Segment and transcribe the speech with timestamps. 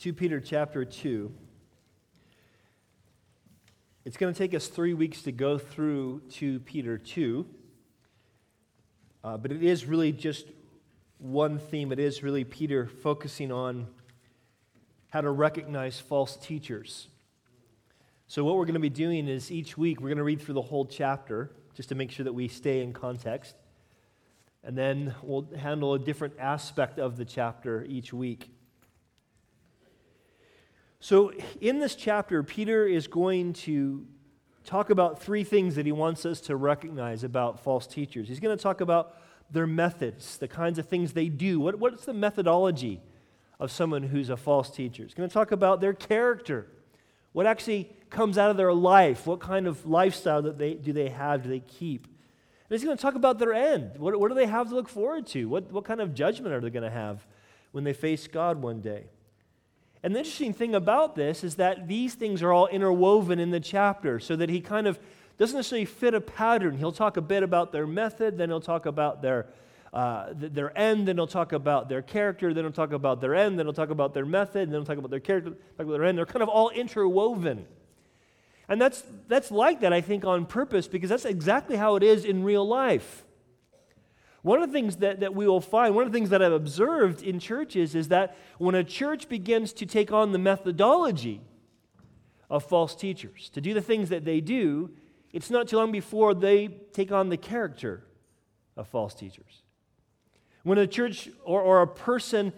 [0.00, 1.30] 2 Peter chapter 2.
[4.06, 7.46] It's going to take us three weeks to go through 2 Peter 2.
[9.22, 10.46] Uh, but it is really just
[11.18, 11.92] one theme.
[11.92, 13.88] It is really Peter focusing on
[15.10, 17.08] how to recognize false teachers.
[18.26, 20.54] So, what we're going to be doing is each week we're going to read through
[20.54, 23.54] the whole chapter just to make sure that we stay in context.
[24.64, 28.50] And then we'll handle a different aspect of the chapter each week.
[31.02, 31.32] So,
[31.62, 34.06] in this chapter, Peter is going to
[34.64, 38.28] talk about three things that he wants us to recognize about false teachers.
[38.28, 39.16] He's going to talk about
[39.50, 41.58] their methods, the kinds of things they do.
[41.58, 43.00] What, what's the methodology
[43.58, 45.02] of someone who's a false teacher?
[45.02, 46.66] He's going to talk about their character.
[47.32, 49.26] What actually comes out of their life?
[49.26, 51.44] What kind of lifestyle that they, do they have?
[51.44, 52.04] Do they keep?
[52.04, 53.92] And he's going to talk about their end.
[53.96, 55.48] What, what do they have to look forward to?
[55.48, 57.26] What, what kind of judgment are they going to have
[57.72, 59.06] when they face God one day?
[60.02, 63.60] And the interesting thing about this is that these things are all interwoven in the
[63.60, 64.98] chapter so that he kind of
[65.36, 66.78] doesn't necessarily fit a pattern.
[66.78, 69.46] He'll talk a bit about their method, then he'll talk about their,
[69.92, 73.58] uh, their end, then he'll talk about their character, then he'll talk about their end,
[73.58, 76.04] then he'll talk about their method, then he'll talk about their character, talk about their
[76.04, 76.16] end.
[76.16, 77.66] They're kind of all interwoven.
[78.68, 82.24] And that's, that's like that, I think, on purpose because that's exactly how it is
[82.24, 83.24] in real life.
[84.42, 86.52] One of the things that, that we will find, one of the things that I've
[86.52, 91.42] observed in churches is that when a church begins to take on the methodology
[92.48, 94.90] of false teachers, to do the things that they do,
[95.32, 98.02] it's not too long before they take on the character
[98.76, 99.62] of false teachers.
[100.62, 102.52] When a church or, or a person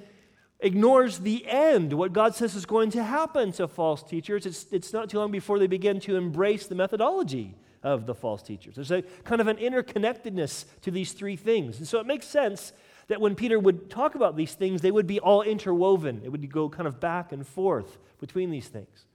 [0.61, 4.93] ignores the end, what God says is going to happen to false teachers, it's, it's
[4.93, 8.75] not too long before they begin to embrace the methodology of the false teachers.
[8.77, 11.79] There's a kind of an interconnectedness to these three things.
[11.79, 12.73] And so it makes sense
[13.09, 16.23] that when Peter would talk about these things, they would be all interwoven.
[16.25, 19.07] It would go kind of back and forth between these things.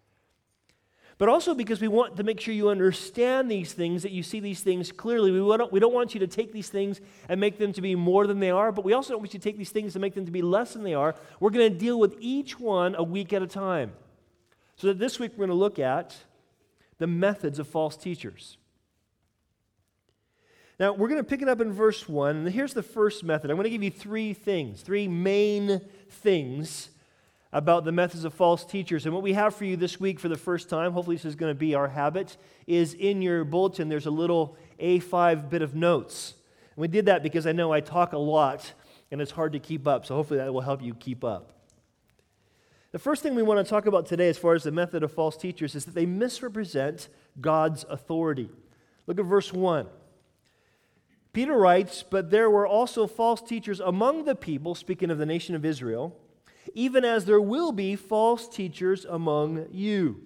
[1.18, 4.40] But also because we want to make sure you understand these things, that you see
[4.40, 5.32] these things clearly.
[5.32, 7.96] We, want, we don't want you to take these things and make them to be
[7.96, 10.02] more than they are, but we also don't want you to take these things and
[10.02, 11.16] make them to be less than they are.
[11.40, 13.94] We're going to deal with each one a week at a time.
[14.76, 16.16] So that this week we're going to look at
[16.98, 18.58] the methods of false teachers.
[20.80, 23.50] Now, we're going to pick it up in verse 1, and here's the first method.
[23.50, 26.90] I'm going to give you three things, three main things
[27.52, 29.06] about the methods of false teachers.
[29.06, 31.36] And what we have for you this week for the first time, hopefully this is
[31.36, 32.38] going to be our habit,
[32.68, 36.36] is in your bulletin there's a little A5 bit of notes.
[36.76, 38.72] And we did that because I know I talk a lot
[39.10, 41.57] and it's hard to keep up, so hopefully that will help you keep up.
[42.92, 45.12] The first thing we want to talk about today, as far as the method of
[45.12, 47.10] false teachers, is that they misrepresent
[47.42, 48.50] God's authority.
[49.08, 49.88] Look at verse 1.
[51.34, 55.54] Peter writes, But there were also false teachers among the people, speaking of the nation
[55.54, 56.18] of Israel,
[56.74, 60.22] even as there will be false teachers among you.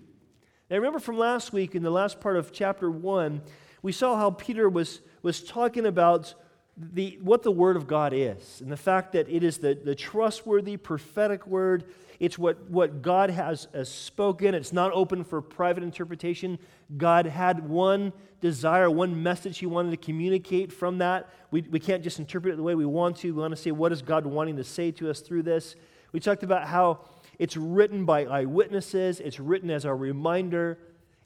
[0.69, 3.41] Now, remember from last week, in the last part of chapter 1,
[3.81, 6.35] we saw how Peter was, was talking about
[6.77, 9.95] the, what the Word of God is and the fact that it is the, the
[9.95, 11.85] trustworthy, prophetic Word
[12.21, 14.53] it's what, what God has, has spoken.
[14.53, 16.59] It's not open for private interpretation.
[16.95, 21.31] God had one desire, one message He wanted to communicate from that.
[21.49, 23.31] We, we can't just interpret it the way we want to.
[23.33, 25.75] We want to say, what is God wanting to say to us through this?
[26.11, 26.99] We talked about how
[27.39, 30.77] it's written by eyewitnesses, it's written as a reminder,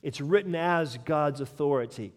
[0.02, 2.14] it's written as God's authority.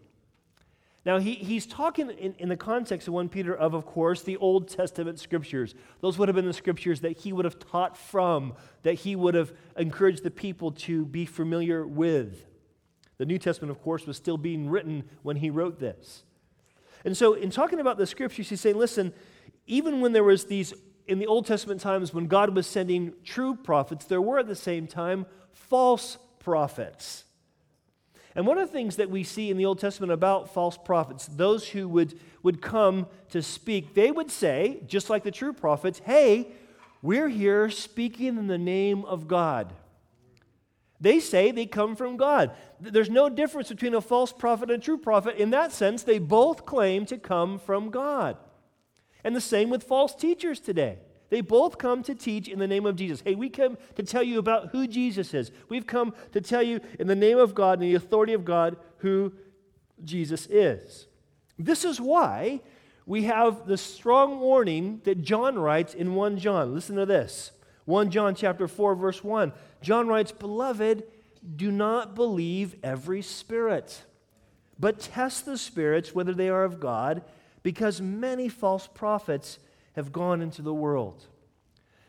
[1.05, 4.37] Now, he, he's talking in, in the context of 1 Peter of, of course, the
[4.37, 5.73] Old Testament scriptures.
[6.01, 9.33] Those would have been the scriptures that he would have taught from, that he would
[9.33, 12.45] have encouraged the people to be familiar with.
[13.17, 16.23] The New Testament, of course, was still being written when he wrote this.
[17.05, 19.13] And so, in talking about the scriptures, he's saying, listen,
[19.67, 20.73] even when there was these,
[21.07, 24.55] in the Old Testament times when God was sending true prophets, there were at the
[24.55, 27.23] same time false prophets.
[28.35, 31.27] And one of the things that we see in the Old Testament about false prophets,
[31.27, 35.99] those who would, would come to speak, they would say, just like the true prophets,
[36.05, 36.47] hey,
[37.01, 39.73] we're here speaking in the name of God.
[41.01, 42.51] They say they come from God.
[42.79, 45.37] There's no difference between a false prophet and a true prophet.
[45.37, 48.37] In that sense, they both claim to come from God.
[49.23, 50.99] And the same with false teachers today.
[51.29, 53.21] They both come to teach in the name of Jesus.
[53.21, 55.51] Hey, we come to tell you about who Jesus is.
[55.69, 58.77] We've come to tell you in the name of God and the authority of God
[58.97, 59.33] who
[60.03, 61.07] Jesus is.
[61.57, 62.61] This is why
[63.05, 66.73] we have the strong warning that John writes in 1 John.
[66.73, 67.51] Listen to this.
[67.85, 69.51] 1 John chapter 4 verse 1.
[69.81, 71.03] John writes, "Beloved,
[71.55, 74.03] do not believe every spirit,
[74.79, 77.23] but test the spirits whether they are of God,
[77.63, 79.59] because many false prophets
[79.99, 81.25] have gone into the world.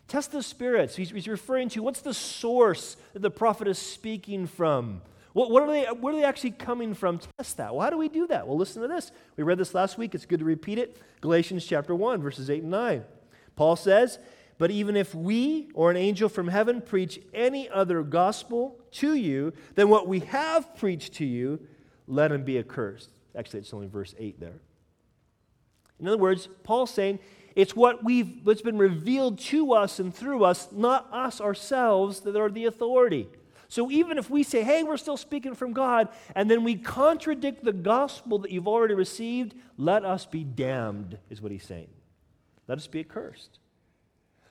[0.08, 0.96] Test the spirits.
[0.96, 5.02] He's, he's referring to what's the source that the prophet is speaking from?
[5.32, 7.20] What, what, are they, where are they actually coming from?
[7.38, 7.74] Test that.
[7.74, 8.48] Well, how do we do that?
[8.48, 9.12] Well, listen to this.
[9.36, 10.14] We read this last week.
[10.14, 11.00] It's good to repeat it.
[11.20, 13.04] Galatians chapter 1, verses 8 and 9.
[13.54, 14.18] Paul says,
[14.58, 19.52] But even if we or an angel from heaven preach any other gospel to you
[19.76, 21.60] than what we have preached to you,
[22.08, 23.10] let him be accursed.
[23.36, 24.60] Actually, it's only verse 8 there.
[26.00, 27.18] In other words, Paul's saying,
[27.56, 32.36] it's what we've, what's been revealed to us and through us, not us ourselves, that
[32.36, 33.28] are the authority.
[33.68, 37.64] So even if we say, hey, we're still speaking from God, and then we contradict
[37.64, 41.88] the gospel that you've already received, let us be damned, is what he's saying.
[42.66, 43.58] Let us be accursed.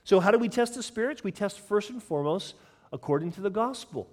[0.04, 1.22] So, how do we test the spirits?
[1.22, 2.54] We test first and foremost
[2.92, 4.08] according to the gospel.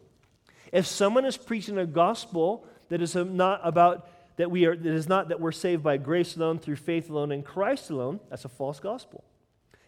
[0.72, 5.08] If someone is preaching a gospel that is not about that we are that is
[5.08, 8.50] not that we're saved by grace alone through faith alone in Christ alone, that's a
[8.50, 9.24] false gospel.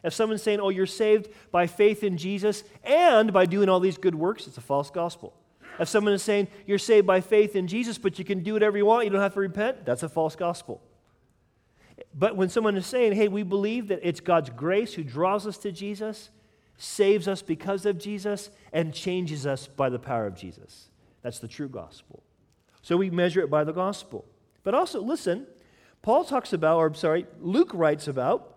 [0.04, 3.98] If someone's saying, "Oh, you're saved by faith in Jesus and by doing all these
[3.98, 5.34] good works," it's a false gospel.
[5.80, 8.78] If someone is saying, "You're saved by faith in Jesus, but you can do whatever
[8.78, 10.82] you want, you don't have to repent," that's a false gospel.
[12.14, 15.58] But when someone is saying, "Hey, we believe that it's God's grace who draws us
[15.60, 16.30] to Jesus,
[16.78, 20.90] saves us because of Jesus, and changes us by the power of Jesus,"
[21.22, 22.24] that's the true gospel.
[22.82, 24.26] So we measure it by the gospel.
[24.64, 25.48] But also, listen,
[26.02, 28.56] Paul talks about, or I'm sorry, Luke writes about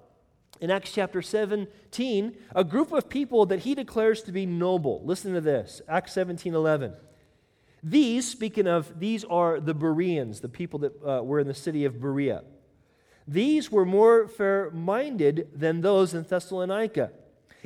[0.61, 5.03] in Acts chapter 17, a group of people that he declares to be noble.
[5.05, 6.95] Listen to this Acts 17 11.
[7.83, 11.85] These, speaking of, these are the Bereans, the people that uh, were in the city
[11.85, 12.45] of Berea.
[13.27, 17.11] These were more fair minded than those in Thessalonica,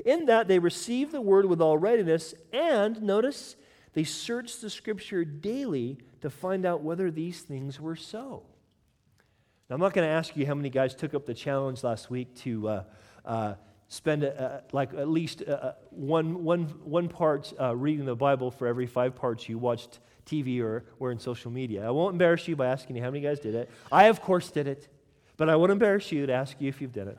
[0.05, 3.56] in that they received the word with all readiness, and notice,
[3.93, 8.43] they searched the scripture daily to find out whether these things were so.
[9.70, 12.11] Now, I'm not going to ask you how many guys took up the challenge last
[12.11, 12.82] week to uh,
[13.25, 13.55] uh,
[13.87, 18.50] spend a, a, like at least a, one, one, one part uh, reading the Bible
[18.50, 21.87] for every five parts you watched TV or were in social media.
[21.87, 23.70] I won't embarrass you by asking you how many guys did it.
[23.93, 24.88] I, of course, did it,
[25.37, 27.19] but I won't embarrass you to ask you if you've done it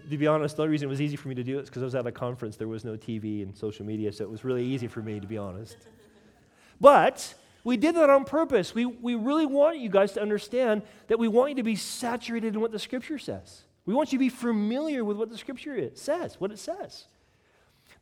[0.00, 1.68] to be honest, the only reason it was easy for me to do it is
[1.68, 2.56] because I was at a conference.
[2.56, 5.26] There was no TV and social media, so it was really easy for me, to
[5.26, 5.76] be honest.
[6.84, 7.32] But
[7.64, 8.74] we did that on purpose.
[8.74, 12.54] We, we really want you guys to understand that we want you to be saturated
[12.54, 13.62] in what the Scripture says.
[13.86, 17.06] We want you to be familiar with what the Scripture is, says, what it says.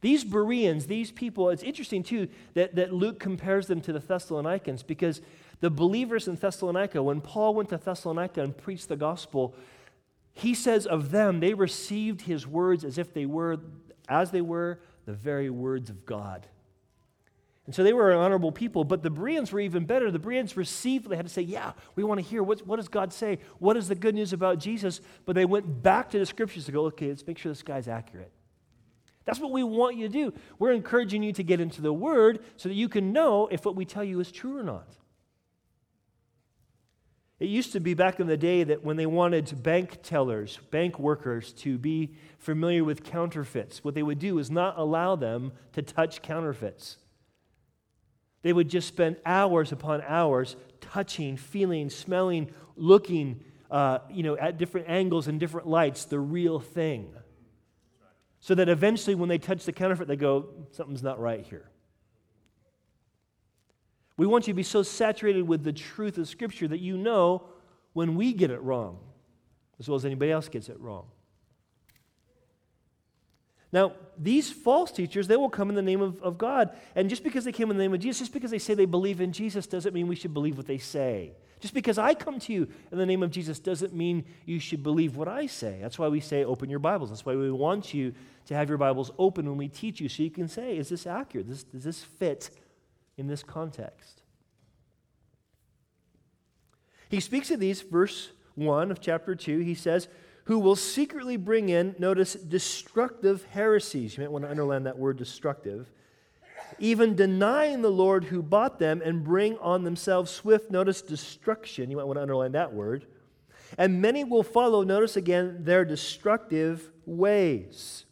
[0.01, 4.83] These Bereans, these people, it's interesting too that, that Luke compares them to the Thessalonians
[4.83, 5.21] because
[5.61, 9.55] the believers in Thessalonica, when Paul went to Thessalonica and preached the gospel,
[10.33, 13.61] he says of them, they received his words as if they were,
[14.09, 16.49] as they were, the very words of God.
[17.65, 20.11] And so they were an honorable people, but the Bereans were even better.
[20.11, 22.89] The Bereans received, they had to say, Yeah, we want to hear what, what does
[22.89, 23.39] God say?
[23.59, 25.01] What is the good news about Jesus?
[25.25, 27.87] But they went back to the scriptures to go, Okay, let's make sure this guy's
[27.87, 28.33] accurate.
[29.25, 30.35] That's what we want you to do.
[30.59, 33.77] We're encouraging you to get into the Word so that you can know if what
[33.77, 34.89] we tell you is true or not.
[37.39, 40.99] It used to be back in the day that when they wanted bank tellers, bank
[40.99, 45.83] workers to be familiar with counterfeits, what they would do is not allow them to
[45.83, 46.99] touch counterfeits.
[48.43, 53.41] They would just spend hours upon hours touching, feeling, smelling, looking,
[53.71, 57.15] uh, you know, at different angles and different lights, the real thing.
[58.41, 61.71] So that eventually, when they touch the counterfeit, they go, something's not right here.
[64.17, 67.45] We want you to be so saturated with the truth of Scripture that you know
[67.93, 68.99] when we get it wrong,
[69.79, 71.07] as well as anybody else gets it wrong.
[73.73, 76.77] Now, these false teachers, they will come in the name of, of God.
[76.95, 78.85] And just because they came in the name of Jesus, just because they say they
[78.85, 81.33] believe in Jesus, doesn't mean we should believe what they say.
[81.61, 84.83] Just because I come to you in the name of Jesus doesn't mean you should
[84.83, 85.79] believe what I say.
[85.81, 87.09] That's why we say open your Bibles.
[87.09, 88.13] That's why we want you
[88.47, 91.07] to have your Bibles open when we teach you so you can say, is this
[91.07, 91.49] accurate?
[91.49, 92.51] Does, does this fit
[93.17, 94.23] in this context.
[97.09, 99.59] He speaks of these, verse 1 of chapter 2.
[99.59, 100.09] He says,
[100.45, 104.17] Who will secretly bring in, notice, destructive heresies.
[104.17, 105.91] You might want to underline that word destructive.
[106.79, 111.91] Even denying the Lord who bought them and bring on themselves swift, notice, destruction.
[111.91, 113.07] You might want to underline that word.
[113.79, 118.05] And many will follow, notice again, their destructive ways.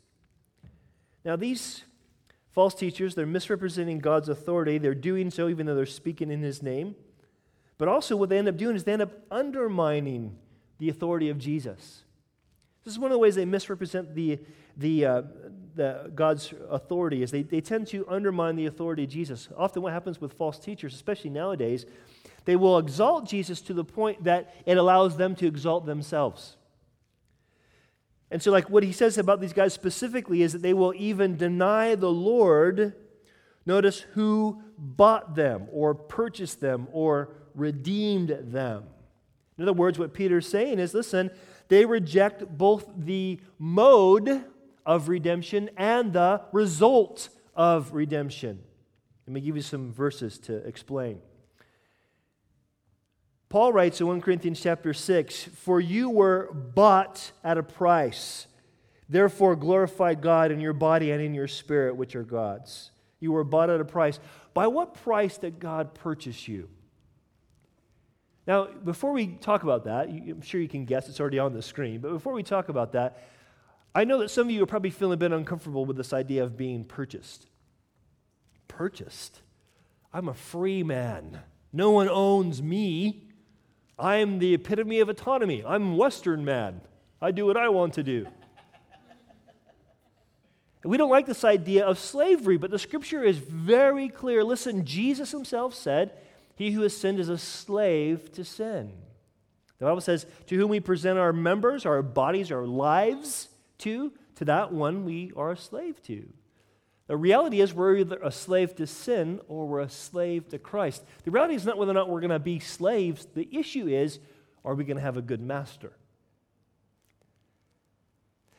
[1.24, 1.82] Now, these
[2.52, 4.78] False teachers, they're misrepresenting God's authority.
[4.78, 6.96] They're doing so even though they're speaking in His name.
[7.78, 10.36] But also, what they end up doing is they end up undermining
[10.78, 12.04] the authority of Jesus.
[12.84, 14.38] This is one of the ways they misrepresent the,
[14.76, 15.22] the, uh,
[15.74, 19.48] the God's authority is they, they tend to undermine the authority of Jesus.
[19.56, 21.84] Often what happens with false teachers, especially nowadays,
[22.46, 26.56] they will exalt Jesus to the point that it allows them to exalt themselves.
[28.30, 31.36] And so, like what he says about these guys specifically is that they will even
[31.36, 32.94] deny the Lord.
[33.66, 38.84] Notice who bought them or purchased them or redeemed them.
[39.58, 41.30] In other words, what Peter's saying is listen,
[41.70, 44.44] they reject both the mode
[44.84, 48.58] of redemption and the result of redemption.
[49.26, 51.20] Let me give you some verses to explain.
[53.48, 58.48] Paul writes in 1 Corinthians chapter 6 For you were bought at a price.
[59.08, 62.90] Therefore, glorify God in your body and in your spirit, which are God's.
[63.20, 64.18] You were bought at a price.
[64.54, 66.68] By what price did God purchase you?
[68.50, 71.62] Now, before we talk about that, I'm sure you can guess it's already on the
[71.62, 73.22] screen, but before we talk about that,
[73.94, 76.42] I know that some of you are probably feeling a bit uncomfortable with this idea
[76.42, 77.46] of being purchased.
[78.66, 79.40] Purchased?
[80.12, 81.38] I'm a free man.
[81.72, 83.28] No one owns me.
[83.96, 85.62] I'm the epitome of autonomy.
[85.64, 86.80] I'm Western man.
[87.22, 88.26] I do what I want to do.
[90.82, 94.42] we don't like this idea of slavery, but the scripture is very clear.
[94.42, 96.14] Listen, Jesus himself said,
[96.60, 98.92] He who has sinned is a slave to sin.
[99.78, 103.48] The Bible says, To whom we present our members, our bodies, our lives
[103.78, 106.30] to, to that one we are a slave to.
[107.06, 111.02] The reality is we're either a slave to sin or we're a slave to Christ.
[111.24, 113.26] The reality is not whether or not we're going to be slaves.
[113.34, 114.18] The issue is,
[114.62, 115.94] are we going to have a good master?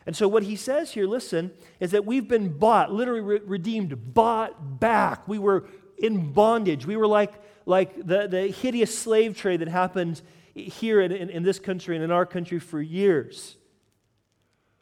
[0.07, 4.15] And so, what he says here, listen, is that we've been bought, literally re- redeemed,
[4.15, 5.27] bought back.
[5.27, 5.67] We were
[5.99, 6.87] in bondage.
[6.87, 7.33] We were like,
[7.65, 10.21] like the, the hideous slave trade that happened
[10.53, 13.57] here in, in, in this country and in our country for years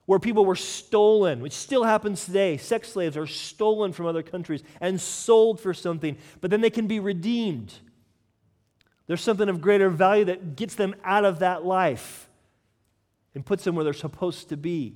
[0.09, 2.57] where people were stolen, which still happens today.
[2.57, 6.87] Sex slaves are stolen from other countries and sold for something, but then they can
[6.87, 7.71] be redeemed.
[9.05, 12.27] There's something of greater value that gets them out of that life
[13.35, 14.95] and puts them where they're supposed to be.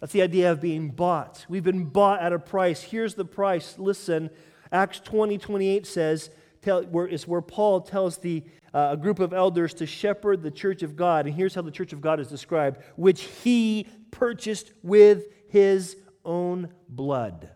[0.00, 1.46] That's the idea of being bought.
[1.48, 2.82] We've been bought at a price.
[2.82, 3.78] Here's the price.
[3.78, 4.28] Listen,
[4.70, 6.28] Acts 20 28 says,
[6.68, 8.44] tell, where, is where Paul tells the,
[8.74, 11.26] uh, a group of elders to shepherd the church of God.
[11.26, 16.68] And here's how the church of God is described which he purchased with his own
[16.88, 17.48] blood.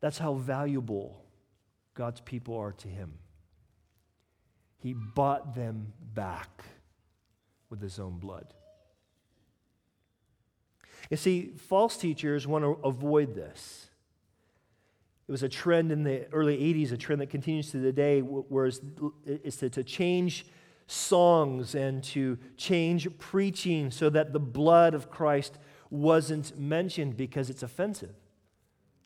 [0.00, 1.24] That's how valuable
[1.94, 3.14] God's people are to him.
[4.78, 6.64] He bought them back
[7.70, 8.52] with his own blood.
[11.08, 13.88] You see, false teachers want to avoid this.
[15.28, 18.66] It was a trend in the early 80s, a trend that continues to today, where
[18.66, 20.46] it's to, change
[20.86, 25.58] songs and to change preaching so that the blood of Christ
[25.90, 28.14] wasn't mentioned because it's offensive.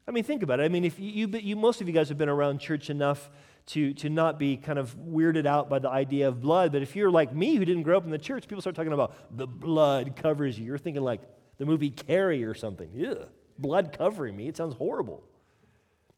[0.09, 0.63] I mean, think about it.
[0.63, 3.29] I mean, if you, you, most of you guys have been around church enough
[3.67, 6.95] to, to not be kind of weirded out by the idea of blood, but if
[6.95, 9.47] you're like me who didn't grow up in the church, people start talking about the
[9.47, 10.65] blood covers you.
[10.65, 11.21] You're thinking like
[11.59, 12.89] the movie Carrie or something.
[13.09, 14.47] Ugh, blood covering me.
[14.47, 15.25] It sounds horrible.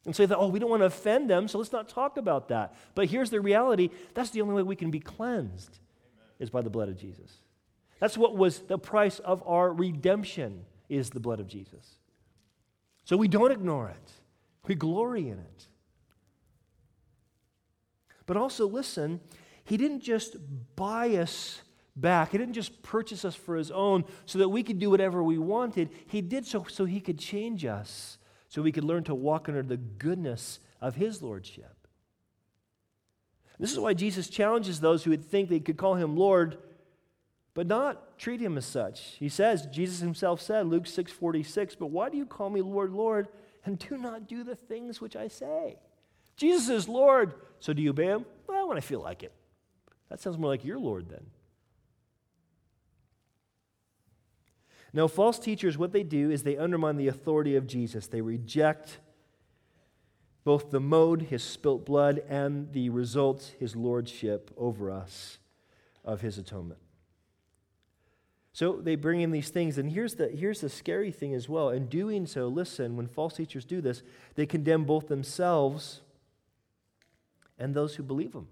[0.08, 2.16] And so they thought, oh, we don't want to offend them, so let's not talk
[2.16, 2.74] about that.
[2.94, 6.24] But here's the reality that's the only way we can be cleansed Amen.
[6.38, 7.30] is by the blood of Jesus.
[8.00, 11.98] That's what was the price of our redemption is the blood of Jesus.
[13.04, 14.12] So we don't ignore it.
[14.66, 15.66] We glory in it.
[18.24, 19.20] But also listen,
[19.62, 20.36] he didn't just
[20.74, 21.60] buy us
[21.94, 22.32] back.
[22.32, 25.36] He didn't just purchase us for his own so that we could do whatever we
[25.36, 25.90] wanted.
[26.06, 28.16] He did so so he could change us
[28.48, 31.74] so we could learn to walk under the goodness of his lordship.
[33.58, 36.58] This is why Jesus challenges those who would think they could call him Lord,
[37.54, 39.16] but not treat him as such.
[39.18, 42.92] He says, Jesus himself said, Luke 6 46, but why do you call me Lord,
[42.92, 43.28] Lord,
[43.64, 45.78] and do not do the things which I say?
[46.36, 48.24] Jesus is Lord, so do you obey him?
[48.46, 49.32] Well, when I feel like it.
[50.08, 51.26] That sounds more like your Lord then.
[54.92, 58.06] Now, false teachers, what they do is they undermine the authority of Jesus.
[58.06, 58.98] They reject
[60.44, 65.38] both the mode, his spilt blood, and the result, his lordship over us
[66.04, 66.80] of his atonement.
[68.54, 71.68] So they bring in these things, and here's the, here's the scary thing as well.
[71.68, 74.02] In doing so, listen, when false teachers do this,
[74.36, 76.00] they condemn both themselves
[77.58, 78.48] and those who believe them.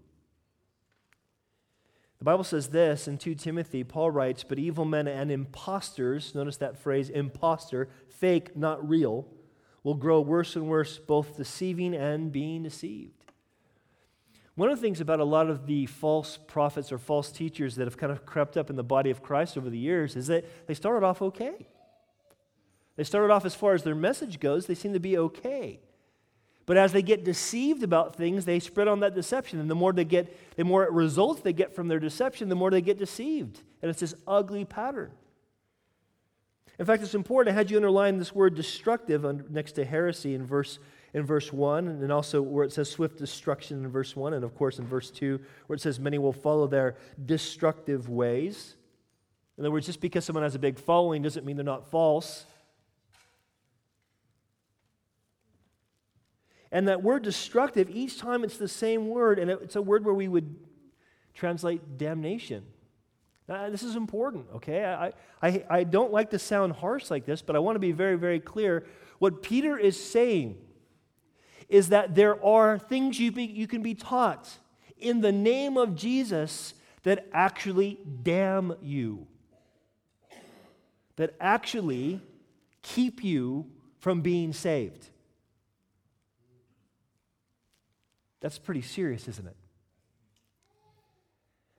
[2.18, 6.56] The Bible says this in 2 Timothy, Paul writes, But evil men and impostors, notice
[6.58, 9.26] that phrase, impostor, fake, not real,
[9.82, 13.12] will grow worse and worse, both deceiving and being deceived.
[14.54, 17.86] One of the things about a lot of the false prophets or false teachers that
[17.86, 20.66] have kind of crept up in the body of Christ over the years is that
[20.66, 21.66] they started off okay.
[22.96, 25.80] They started off, as far as their message goes, they seem to be okay.
[26.66, 29.60] But as they get deceived about things, they spread on that deception.
[29.60, 32.72] And the more they get, the more results they get from their deception, the more
[32.72, 33.62] they get deceived.
[33.80, 35.12] And it's this ugly pattern.
[36.78, 37.54] In fact, it's important.
[37.54, 40.80] I had you underline this word destructive next to heresy in verse,
[41.14, 44.54] in verse 1, and also where it says swift destruction in verse 1, and of
[44.56, 48.74] course in verse 2, where it says many will follow their destructive ways.
[49.56, 52.44] In other words, just because someone has a big following doesn't mean they're not false.
[56.72, 60.14] And that word destructive, each time it's the same word, and it's a word where
[60.14, 60.56] we would
[61.34, 62.64] translate damnation.
[63.48, 64.84] Now, this is important, okay?
[64.84, 67.92] I, I, I don't like to sound harsh like this, but I want to be
[67.92, 68.84] very, very clear.
[69.20, 70.56] What Peter is saying
[71.68, 74.48] is that there are things you, be, you can be taught
[74.98, 79.28] in the name of Jesus that actually damn you,
[81.14, 82.20] that actually
[82.82, 83.66] keep you
[83.98, 85.08] from being saved.
[88.40, 89.56] That's pretty serious, isn't it?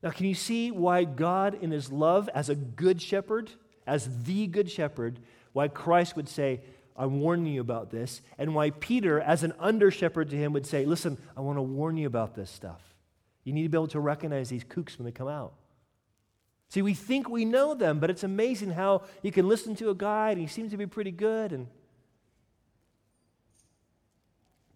[0.04, 3.52] Now, can you see why God, in his love as a good shepherd,
[3.86, 5.20] as the good shepherd,
[5.54, 6.62] why Christ would say,
[6.96, 10.66] I'm warning you about this, and why Peter, as an under shepherd to him, would
[10.66, 12.82] say, Listen, I want to warn you about this stuff.
[13.44, 15.54] You need to be able to recognize these kooks when they come out.
[16.70, 19.96] See, we think we know them, but it's amazing how you can listen to a
[19.96, 21.68] guy and he seems to be pretty good, and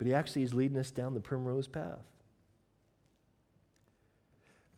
[0.01, 1.99] but he actually is leading us down the primrose path.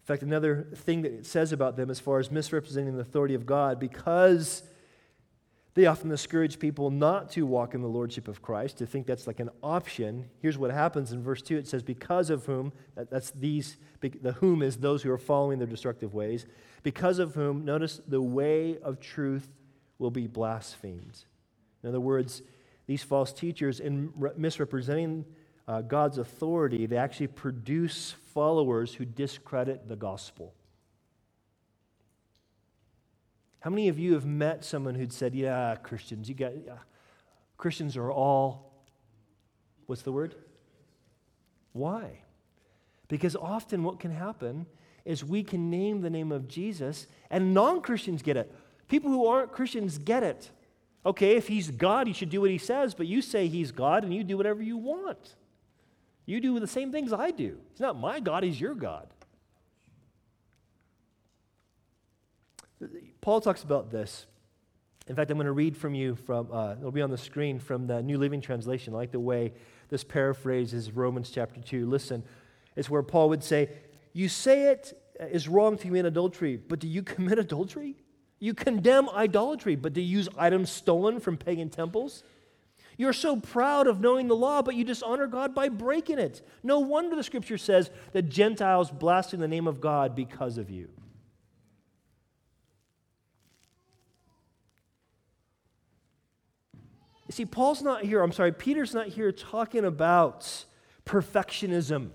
[0.02, 3.34] In fact, another thing that it says about them as far as misrepresenting the authority
[3.34, 4.64] of God, because
[5.76, 9.26] they often discourage people not to walk in the lordship of Christ, to think that's
[9.26, 10.30] like an option.
[10.42, 14.62] Here's what happens in verse 2 it says, Because of whom, that's these, the whom
[14.62, 16.46] is those who are following their destructive ways,
[16.82, 19.54] because of whom, notice, the way of truth
[20.00, 21.24] will be blasphemed.
[21.82, 22.42] In other words,
[22.86, 25.26] these false teachers, in misrepresenting
[25.68, 30.54] uh, God's authority, they actually produce followers who discredit the gospel.
[33.60, 36.74] How many of you have met someone who'd said, Yeah, Christians, you got, yeah,
[37.58, 38.74] Christians are all,
[39.86, 40.36] what's the word?
[41.72, 42.20] Why?
[43.08, 44.66] Because often what can happen
[45.06, 48.54] is we can name the name of Jesus and non Christians get it.
[48.88, 50.52] People who aren't Christians get it.
[51.06, 54.04] Okay, if he's God, he should do what he says, but you say he's God
[54.04, 55.36] and you do whatever you want.
[56.26, 57.58] You do the same things I do.
[57.72, 59.08] He's not my God, he's your God.
[63.22, 64.26] Paul talks about this.
[65.08, 67.60] In fact, I'm going to read from you from, uh, it'll be on the screen
[67.60, 68.94] from the New Living Translation.
[68.94, 69.54] I like the way
[69.90, 71.90] this paraphrases Romans chapter 2.
[71.90, 72.24] Listen,
[72.76, 73.70] it's where Paul would say,
[74.14, 78.03] You say it is wrong to commit adultery, but do you commit adultery?
[78.44, 82.24] You condemn idolatry, but to use items stolen from pagan temples?
[82.98, 86.46] You're so proud of knowing the law, but you dishonor God by breaking it.
[86.62, 90.90] No wonder the scripture says that Gentiles blaspheme the name of God because of you.
[97.28, 100.66] You see, Paul's not here, I'm sorry, Peter's not here talking about
[101.06, 102.10] perfectionism,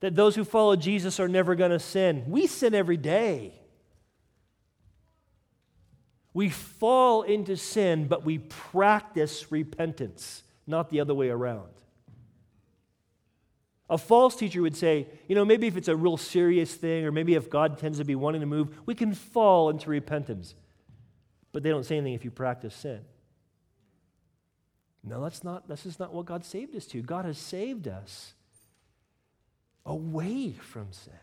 [0.00, 2.24] that those who follow Jesus are never going to sin.
[2.26, 3.59] We sin every day.
[6.32, 11.70] We fall into sin, but we practice repentance, not the other way around.
[13.88, 17.10] A false teacher would say, you know, maybe if it's a real serious thing, or
[17.10, 20.54] maybe if God tends to be wanting to move, we can fall into repentance.
[21.50, 23.00] But they don't say anything if you practice sin.
[25.02, 27.02] No, that's not, this is not what God saved us to.
[27.02, 28.34] God has saved us
[29.84, 31.14] away from sin.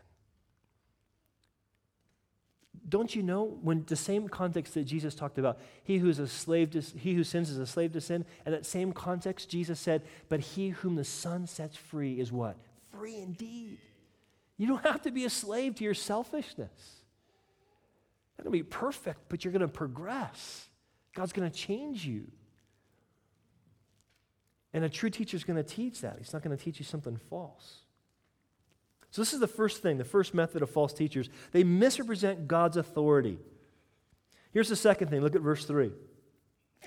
[2.89, 6.27] Don't you know when the same context that Jesus talked about, he who is a
[6.27, 9.79] slave to, he who sins is a slave to sin, and that same context, Jesus
[9.79, 12.55] said, but he whom the Son sets free is what?
[12.91, 13.79] Free indeed.
[14.57, 17.01] You don't have to be a slave to your selfishness.
[18.37, 20.67] You're going to be perfect, but you're going to progress.
[21.13, 22.27] God's going to change you.
[24.73, 26.17] And a true teacher is going to teach that.
[26.19, 27.81] He's not going to teach you something false.
[29.17, 31.27] So, this is the first thing, the first method of false teachers.
[31.51, 33.39] They misrepresent God's authority.
[34.51, 35.21] Here's the second thing.
[35.21, 35.91] Look at verse 3.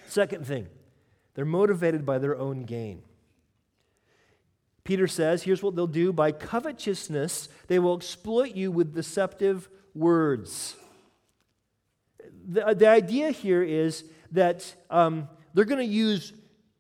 [0.07, 0.69] Second thing,
[1.35, 3.03] they're motivated by their own gain.
[4.85, 10.77] Peter says, here's what they'll do by covetousness, they will exploit you with deceptive words.
[12.47, 16.33] The, the idea here is that um, they're going to use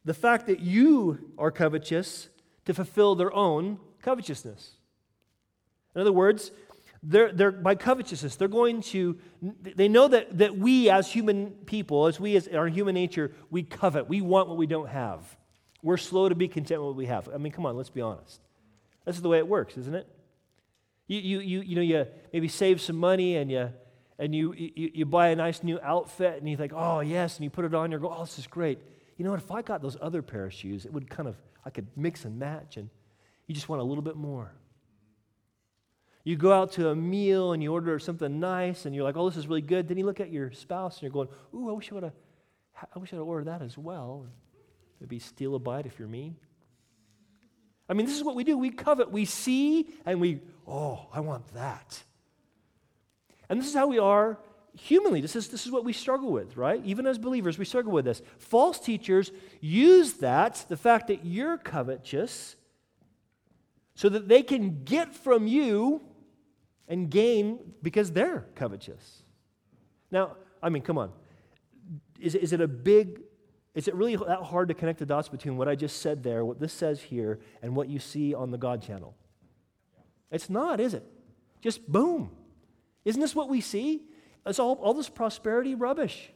[0.05, 2.29] the fact that you are covetous
[2.67, 4.77] to fulfill their own covetousness.
[5.95, 6.53] In other words,
[7.03, 12.07] they're, they're, by covetousness, they're going to, they know that, that we as human people,
[12.07, 14.09] as we as our human nature, we covet.
[14.09, 15.37] We want what we don't have.
[15.83, 17.29] We're slow to be content with what we have.
[17.33, 18.41] I mean, come on, let's be honest.
[19.07, 20.07] This is the way it works, isn't it?
[21.07, 23.71] You, you, you, you know, you maybe save some money and you
[24.21, 27.45] and you, you, you buy a nice new outfit and you think, oh, yes, and
[27.45, 28.79] you put it on, you're go, oh, this is great.
[29.17, 29.41] You know what?
[29.41, 32.27] If I got those other pair of shoes, it would kind of, I could mix
[32.27, 32.91] and match, and
[33.47, 34.53] you just want a little bit more.
[36.23, 39.29] You go out to a meal and you order something nice and you're like, oh,
[39.29, 39.89] this is really good.
[39.89, 42.13] Then you look at your spouse and you're going, ooh, I wish I would have,
[42.95, 44.27] I wish I'd ordered that as well.
[45.01, 46.35] Maybe steal a bite if you're me.
[47.89, 48.57] I mean, this is what we do.
[48.59, 49.11] We covet.
[49.11, 52.03] We see and we, oh, I want that.
[53.49, 54.39] And this is how we are
[54.79, 55.21] humanly.
[55.21, 56.81] This is, this is what we struggle with, right?
[56.85, 58.23] Even as believers, we struggle with this.
[58.39, 62.57] False teachers use that, the fact that you're covetous,
[63.97, 66.01] so that they can get from you
[66.91, 69.23] and gain because they're covetous.
[70.11, 71.13] Now, I mean, come on.
[72.21, 73.21] Is, is it a big,
[73.75, 76.45] is it really that hard to connect the dots between what I just said there,
[76.45, 79.15] what this says here, and what you see on the God channel?
[80.31, 81.05] It's not, is it?
[81.63, 82.31] Just boom.
[83.05, 84.03] Isn't this what we see?
[84.45, 86.31] It's all, all this prosperity rubbish.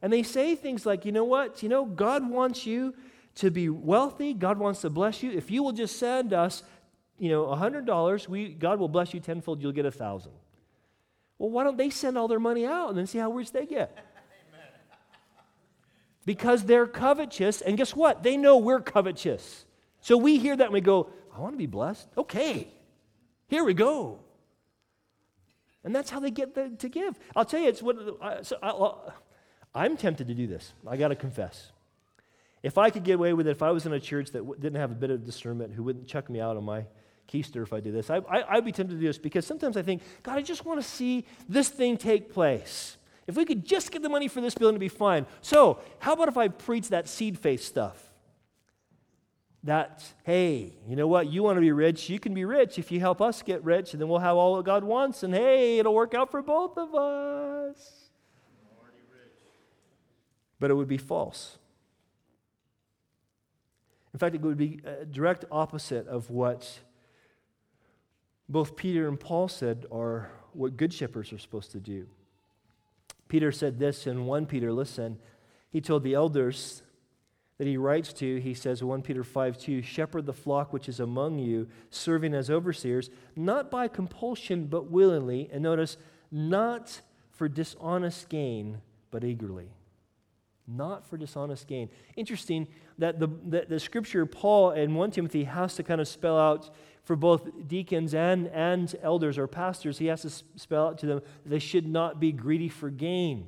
[0.00, 1.62] And they say things like, you know what?
[1.62, 2.94] You know, God wants you
[3.36, 4.32] to be wealthy.
[4.32, 5.30] God wants to bless you.
[5.32, 6.62] If you will just send us,
[7.18, 9.62] you know, $100, we, God will bless you tenfold.
[9.62, 10.32] You'll get a 1000
[11.38, 13.66] Well, why don't they send all their money out and then see how rich they
[13.66, 13.96] get?
[16.26, 17.62] because they're covetous.
[17.62, 18.22] And guess what?
[18.22, 19.64] They know we're covetous.
[20.00, 22.08] So we hear that and we go, I want to be blessed.
[22.18, 22.68] Okay,
[23.48, 24.20] here we go.
[25.84, 27.18] And that's how they get the, to give.
[27.34, 28.56] I'll tell you, it's what I, so
[29.72, 30.72] I, am tempted to do this.
[30.86, 31.70] I got to confess.
[32.62, 34.80] If I could get away with it, if I was in a church that didn't
[34.80, 36.86] have a bit of discernment, who wouldn't chuck me out on my
[37.28, 39.76] keister if I do this, I, I, I'd be tempted to do this because sometimes
[39.76, 42.96] I think, God, I just want to see this thing take place.
[43.26, 45.26] If we could just get the money for this building to be fine.
[45.40, 48.06] So, how about if I preach that seed faith stuff?
[49.66, 51.30] that, hey, you know what?
[51.30, 52.08] You want to be rich.
[52.08, 54.56] You can be rich if you help us get rich, and then we'll have all
[54.56, 58.08] that God wants, and hey, it'll work out for both of us.
[60.58, 61.58] But it would be false.
[64.14, 66.80] In fact, it would be a direct opposite of what
[68.48, 72.06] both Peter and Paul said are what good shepherds are supposed to do.
[73.28, 75.18] Peter said this in 1 Peter, listen,
[75.70, 76.82] he told the elders
[77.58, 81.00] that he writes to, he says, 1 Peter 5 2, shepherd the flock which is
[81.00, 85.48] among you, serving as overseers, not by compulsion, but willingly.
[85.52, 85.96] And notice,
[86.30, 88.78] not for dishonest gain,
[89.10, 89.70] but eagerly.
[90.68, 91.88] Not for dishonest gain.
[92.16, 96.38] Interesting that the, the, the scripture, Paul in 1 Timothy, has to kind of spell
[96.38, 96.70] out
[97.06, 101.22] for both deacons and, and elders or pastors, he has to spell out to them
[101.46, 103.46] they should not be greedy for gain.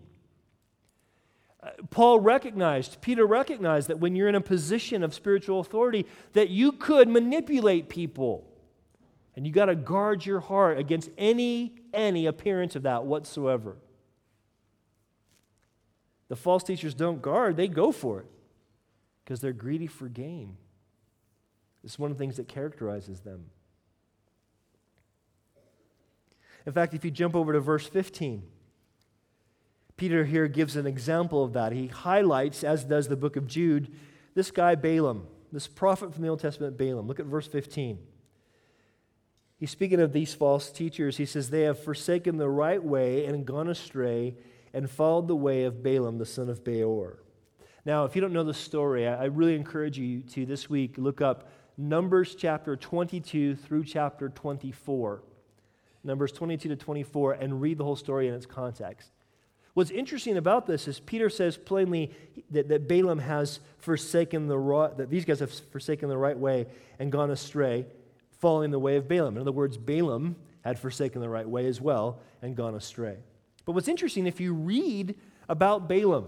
[1.61, 6.51] Uh, Paul recognized, Peter recognized that when you're in a position of spiritual authority, that
[6.51, 8.47] you could manipulate people.
[9.35, 13.77] And you got to guard your heart against any, any appearance of that whatsoever.
[16.29, 18.27] The false teachers don't guard, they go for it
[19.25, 20.59] because they're greedy for gain.
[21.85, 23.47] It's one of the things that characterizes them.
[26.67, 28.43] In fact, if you jump over to verse 15,
[29.97, 31.73] Peter here gives an example of that.
[31.73, 33.93] He highlights, as does the book of Jude,
[34.35, 37.07] this guy Balaam, this prophet from the Old Testament, Balaam.
[37.07, 37.99] Look at verse 15.
[39.59, 41.17] He's speaking of these false teachers.
[41.17, 44.37] He says, They have forsaken the right way and gone astray
[44.73, 47.19] and followed the way of Balaam, the son of Beor.
[47.85, 51.21] Now, if you don't know the story, I really encourage you to this week look
[51.21, 51.49] up
[51.81, 55.23] Numbers chapter 22 through chapter 24.
[56.03, 59.11] Numbers 22 to 24, and read the whole story in its context.
[59.75, 62.11] What's interesting about this is Peter says plainly
[62.51, 66.67] that, that Balaam has forsaken the right, that these guys have forsaken the right way
[66.99, 67.87] and gone astray,
[68.41, 69.37] following the way of Balaam.
[69.37, 73.19] In other words, Balaam had forsaken the right way as well and gone astray.
[73.65, 75.15] But what's interesting, if you read
[75.49, 76.27] about Balaam,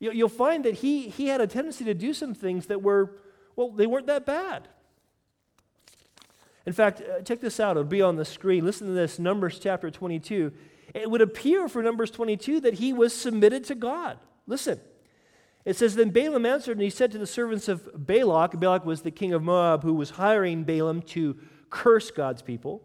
[0.00, 3.14] you'll find that he, he had a tendency to do some things that were,
[3.56, 4.68] well, they weren't that bad.
[6.64, 7.72] In fact, uh, check this out.
[7.72, 8.64] It'll be on the screen.
[8.64, 10.52] Listen to this Numbers chapter 22
[10.94, 14.18] it would appear for Numbers 22 that he was submitted to God.
[14.46, 14.80] Listen.
[15.64, 19.02] It says, Then Balaam answered, and he said to the servants of Balak, Balak was
[19.02, 21.36] the king of Moab who was hiring Balaam to
[21.70, 22.82] curse God's people.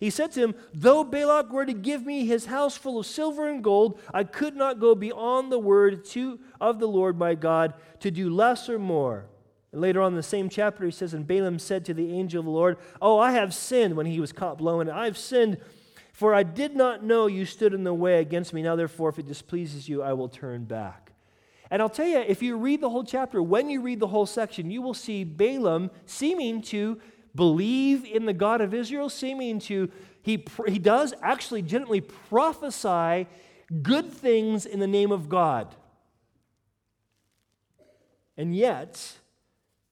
[0.00, 3.48] He said to him, Though Balak were to give me his house full of silver
[3.48, 7.74] and gold, I could not go beyond the word to, of the Lord my God
[8.00, 9.26] to do less or more.
[9.72, 12.40] And later on in the same chapter, he says, And Balaam said to the angel
[12.40, 14.90] of the Lord, Oh, I have sinned when he was caught blowing.
[14.90, 15.58] I've sinned
[16.20, 18.60] for I did not know you stood in the way against me.
[18.60, 21.12] Now, therefore, if it displeases you, I will turn back.
[21.70, 24.26] And I'll tell you, if you read the whole chapter, when you read the whole
[24.26, 27.00] section, you will see Balaam seeming to
[27.34, 33.26] believe in the God of Israel, seeming to, he, he does actually gently prophesy
[33.80, 35.74] good things in the name of God.
[38.36, 39.16] And yet,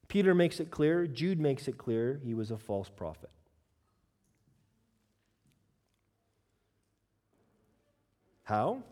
[0.09, 3.31] Peter makes it clear, Jude makes it clear, he was a false prophet.
[8.45, 8.83] How?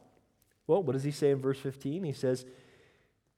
[0.66, 2.04] Well, what does he say in verse 15?
[2.04, 2.44] He says,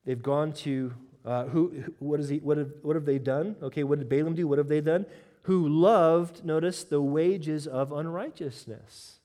[0.05, 0.93] they've gone to,
[1.25, 3.55] uh, who, what, is he, what, have, what have they done?
[3.63, 4.49] Okay, what did Balaam do?
[4.49, 5.07] What have they done?
[5.43, 9.18] Who loved, notice, the wages of unrighteousness.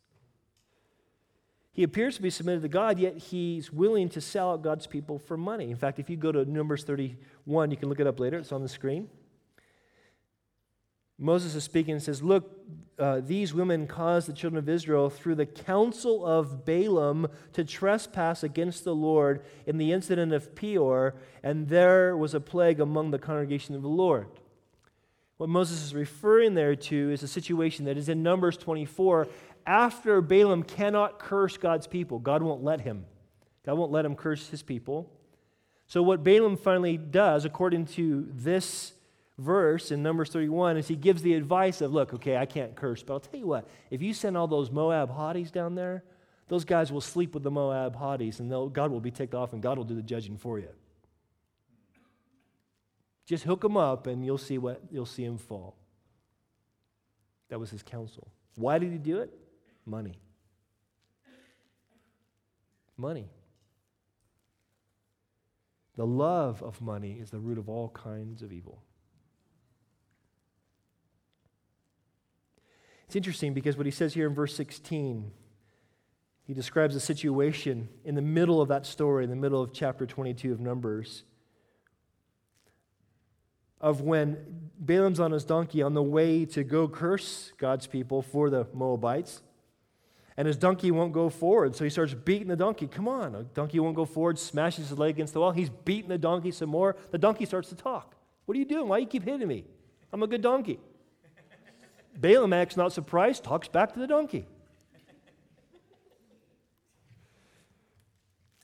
[1.73, 5.17] He appears to be submitted to God, yet he's willing to sell out God's people
[5.17, 5.71] for money.
[5.71, 8.51] In fact, if you go to Numbers 31, you can look it up later, it's
[8.51, 9.09] on the screen.
[11.17, 12.59] Moses is speaking and says, Look,
[12.99, 18.43] uh, these women caused the children of Israel through the counsel of Balaam to trespass
[18.43, 23.19] against the Lord in the incident of Peor, and there was a plague among the
[23.19, 24.27] congregation of the Lord.
[25.37, 29.27] What Moses is referring there to is a situation that is in Numbers 24
[29.65, 32.19] after Balaam cannot curse God's people.
[32.19, 33.05] God won't let him.
[33.65, 35.09] God won't let him curse his people.
[35.87, 38.93] So, what Balaam finally does, according to this
[39.37, 43.03] verse in Numbers 31, is he gives the advice of, look, okay, I can't curse,
[43.03, 46.03] but I'll tell you what, if you send all those Moab hotties down there,
[46.47, 49.61] those guys will sleep with the Moab hotties and God will be ticked off and
[49.61, 50.69] God will do the judging for you.
[53.25, 55.75] Just hook them up and you'll see what you'll see him fall.
[57.49, 58.27] That was his counsel.
[58.55, 59.33] Why did he do it?
[59.85, 60.19] Money.
[62.97, 63.29] Money.
[65.95, 68.81] The love of money is the root of all kinds of evil.
[73.05, 75.31] It's interesting because what he says here in verse 16,
[76.45, 80.07] he describes a situation in the middle of that story, in the middle of chapter
[80.07, 81.23] 22 of Numbers,
[83.79, 84.37] of when
[84.79, 89.41] Balaam's on his donkey on the way to go curse God's people for the Moabites.
[90.35, 92.87] And his donkey won't go forward, so he starts beating the donkey.
[92.87, 95.51] Come on, a donkey won't go forward, smashes his leg against the wall.
[95.51, 96.95] He's beating the donkey some more.
[97.11, 98.15] The donkey starts to talk.
[98.45, 98.87] What are you doing?
[98.87, 99.65] Why do you keep hitting me?
[100.11, 100.79] I'm a good donkey.
[102.15, 104.45] Balaam acts not surprised, talks back to the donkey.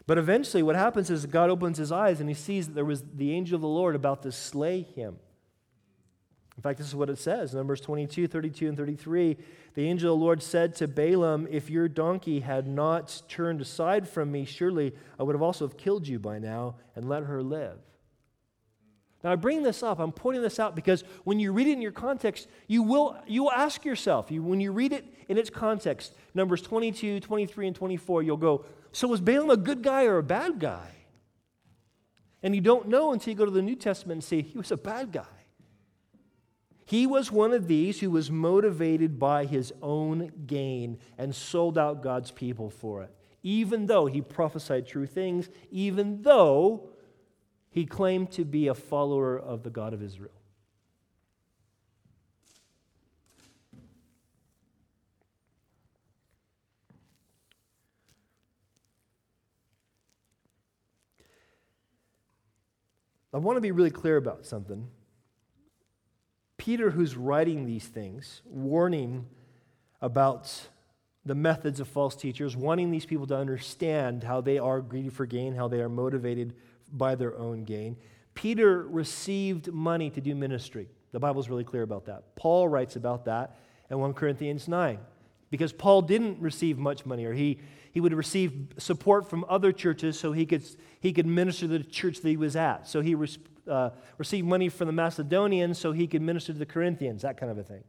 [0.05, 3.03] But eventually, what happens is God opens his eyes and he sees that there was
[3.15, 5.17] the angel of the Lord about to slay him.
[6.59, 9.37] In fact, this is what it says Numbers 22, 32, and 33.
[9.75, 14.09] The angel of the Lord said to Balaam, If your donkey had not turned aside
[14.09, 17.41] from me, surely I would have also have killed you by now and let her
[17.41, 17.77] live.
[19.23, 21.81] Now, I bring this up, I'm pointing this out because when you read it in
[21.81, 25.49] your context, you will, you will ask yourself, you, when you read it in its
[25.49, 30.17] context, Numbers 22, 23, and 24, you'll go, So was Balaam a good guy or
[30.17, 30.89] a bad guy?
[32.43, 34.71] And you don't know until you go to the New Testament and see he was
[34.71, 35.38] a bad guy.
[36.89, 42.01] He was one of these who was motivated by his own gain and sold out
[42.01, 46.89] God's people for it, even though he prophesied true things, even though
[47.69, 50.31] he claimed to be a follower of the God of Israel.
[63.31, 64.89] I want to be really clear about something.
[66.69, 69.25] Peter, who's writing these things, warning
[70.01, 70.67] about
[71.25, 75.25] the methods of false teachers, wanting these people to understand how they are greedy for
[75.25, 76.53] gain, how they are motivated
[76.93, 77.97] by their own gain.
[78.35, 80.87] Peter received money to do ministry.
[81.11, 82.35] The Bible's really clear about that.
[82.35, 83.57] Paul writes about that
[83.89, 84.99] in 1 Corinthians 9
[85.49, 87.57] because Paul didn't receive much money, or he,
[87.91, 90.63] he would receive support from other churches so he could,
[90.99, 92.87] he could minister to the church that he was at.
[92.87, 93.15] So he
[93.69, 97.51] uh, received money from the Macedonians so he could minister to the Corinthians, that kind
[97.51, 97.83] of a thing.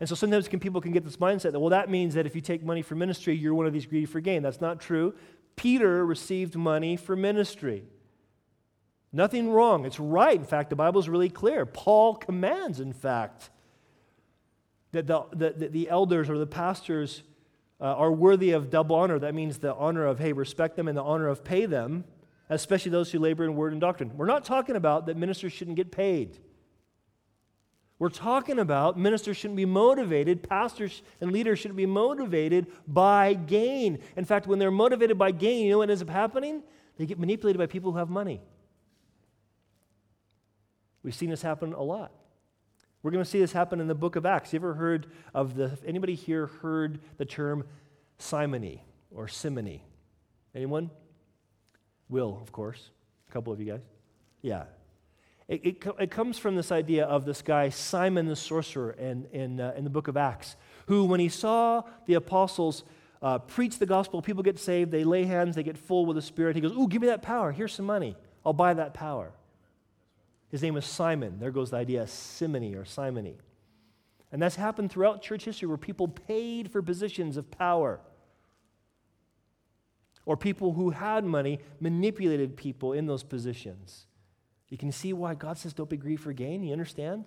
[0.00, 2.34] And so sometimes can, people can get this mindset that, well, that means that if
[2.34, 4.42] you take money for ministry, you're one of these greedy for gain.
[4.42, 5.14] That's not true.
[5.56, 7.84] Peter received money for ministry.
[9.12, 9.84] Nothing wrong.
[9.84, 10.38] It's right.
[10.38, 11.66] In fact, the Bible is really clear.
[11.66, 13.50] Paul commands, in fact,
[14.92, 17.22] that the, the, the elders or the pastors
[17.80, 19.18] uh, are worthy of double honor.
[19.18, 22.04] That means the honor of, hey, respect them and the honor of pay them
[22.48, 24.16] especially those who labor in word and doctrine.
[24.16, 26.38] We're not talking about that ministers shouldn't get paid.
[27.98, 33.98] We're talking about ministers shouldn't be motivated, pastors and leaders shouldn't be motivated by gain.
[34.16, 36.62] In fact, when they're motivated by gain, you know what ends up happening?
[36.96, 38.40] They get manipulated by people who have money.
[41.02, 42.12] We've seen this happen a lot.
[43.02, 44.52] We're going to see this happen in the book of Acts.
[44.52, 47.64] You ever heard of the, anybody here heard the term
[48.18, 49.84] simony or simony?
[50.54, 50.90] Anyone?
[52.08, 52.90] Will, of course.
[53.28, 53.80] A couple of you guys.
[54.42, 54.64] Yeah.
[55.48, 59.60] It, it, it comes from this idea of this guy, Simon the sorcerer, in, in,
[59.60, 62.84] uh, in the book of Acts, who, when he saw the apostles
[63.22, 66.22] uh, preach the gospel, people get saved, they lay hands, they get full with the
[66.22, 67.50] Spirit, he goes, Ooh, give me that power.
[67.50, 68.16] Here's some money.
[68.44, 69.32] I'll buy that power.
[70.50, 71.38] His name was Simon.
[71.38, 73.36] There goes the idea of simony or simony.
[74.32, 78.00] And that's happened throughout church history where people paid for positions of power.
[80.28, 84.04] Or people who had money manipulated people in those positions.
[84.68, 86.62] You can see why God says don't be greedy for gain.
[86.62, 87.24] You understand?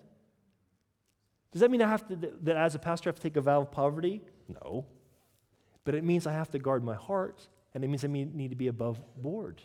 [1.52, 3.42] Does that mean I have to, that as a pastor, I have to take a
[3.42, 4.22] vow of poverty?
[4.48, 4.86] No.
[5.84, 8.56] But it means I have to guard my heart, and it means I need to
[8.56, 9.64] be above board.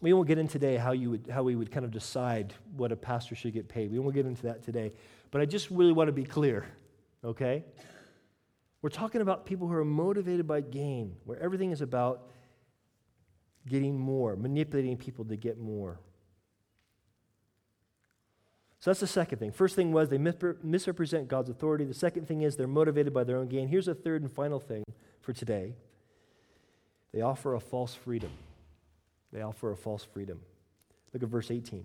[0.00, 2.92] we won't get into today how, you would, how we would kind of decide what
[2.92, 3.90] a pastor should get paid.
[3.90, 4.92] We won't get into that today.
[5.30, 6.66] But I just really want to be clear,
[7.24, 7.64] okay?
[8.82, 12.30] We're talking about people who are motivated by gain, where everything is about
[13.68, 15.98] getting more, manipulating people to get more.
[18.78, 19.50] So that's the second thing.
[19.50, 21.84] First thing was they misrepresent God's authority.
[21.84, 23.66] The second thing is they're motivated by their own gain.
[23.66, 24.84] Here's a third and final thing
[25.20, 25.74] for today
[27.12, 28.30] they offer a false freedom.
[29.32, 30.40] They offer a false freedom.
[31.12, 31.84] Look at verse 18.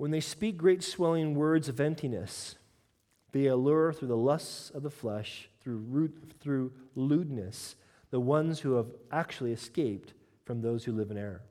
[0.00, 2.54] When they speak great swelling words of emptiness,
[3.32, 7.76] they allure through the lusts of the flesh, through, root, through lewdness,
[8.08, 10.14] the ones who have actually escaped
[10.46, 11.42] from those who live in error.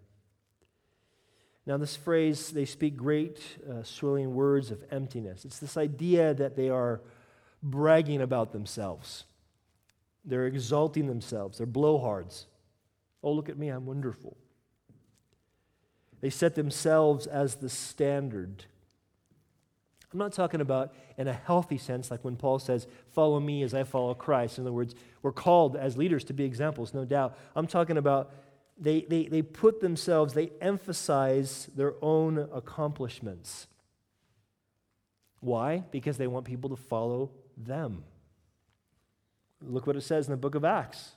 [1.68, 5.46] Now, this phrase, they speak great uh, swelling words of emptiness.
[5.46, 7.02] It's this idea that they are
[7.62, 9.26] bragging about themselves.
[10.26, 11.60] They're exalting themselves.
[11.60, 12.46] They're blowhards.
[13.22, 14.36] Oh, look at me, I'm wonderful.
[16.22, 18.66] They set themselves as the standard.
[20.12, 23.74] I'm not talking about in a healthy sense, like when Paul says, Follow me as
[23.74, 24.58] I follow Christ.
[24.58, 27.38] In other words, we're called as leaders to be examples, no doubt.
[27.56, 28.34] I'm talking about
[28.80, 33.68] they, they, they put themselves, they emphasize their own accomplishments.
[35.42, 35.84] Why?
[35.92, 38.04] Because they want people to follow them.
[39.62, 41.12] Look what it says in the book of Acts.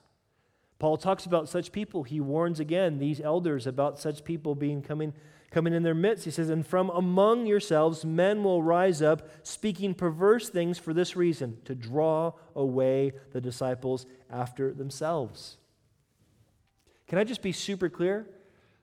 [0.82, 2.02] Paul talks about such people.
[2.02, 5.12] He warns again these elders about such people being coming,
[5.52, 6.24] coming in their midst.
[6.24, 11.14] He says, And from among yourselves men will rise up, speaking perverse things for this
[11.14, 15.56] reason, to draw away the disciples after themselves.
[17.06, 18.26] Can I just be super clear?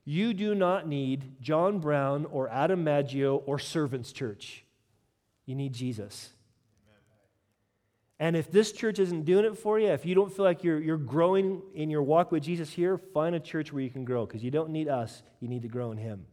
[0.05, 4.63] You do not need John Brown or Adam Maggio or Servants Church.
[5.45, 6.29] You need Jesus.
[8.19, 10.79] And if this church isn't doing it for you, if you don't feel like you're,
[10.79, 14.25] you're growing in your walk with Jesus here, find a church where you can grow
[14.25, 16.25] because you don't need us, you need to grow in Him.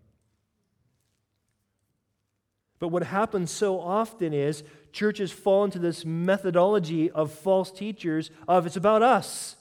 [2.81, 8.67] But what happens so often is churches fall into this methodology of false teachers of
[8.67, 9.57] it's about us.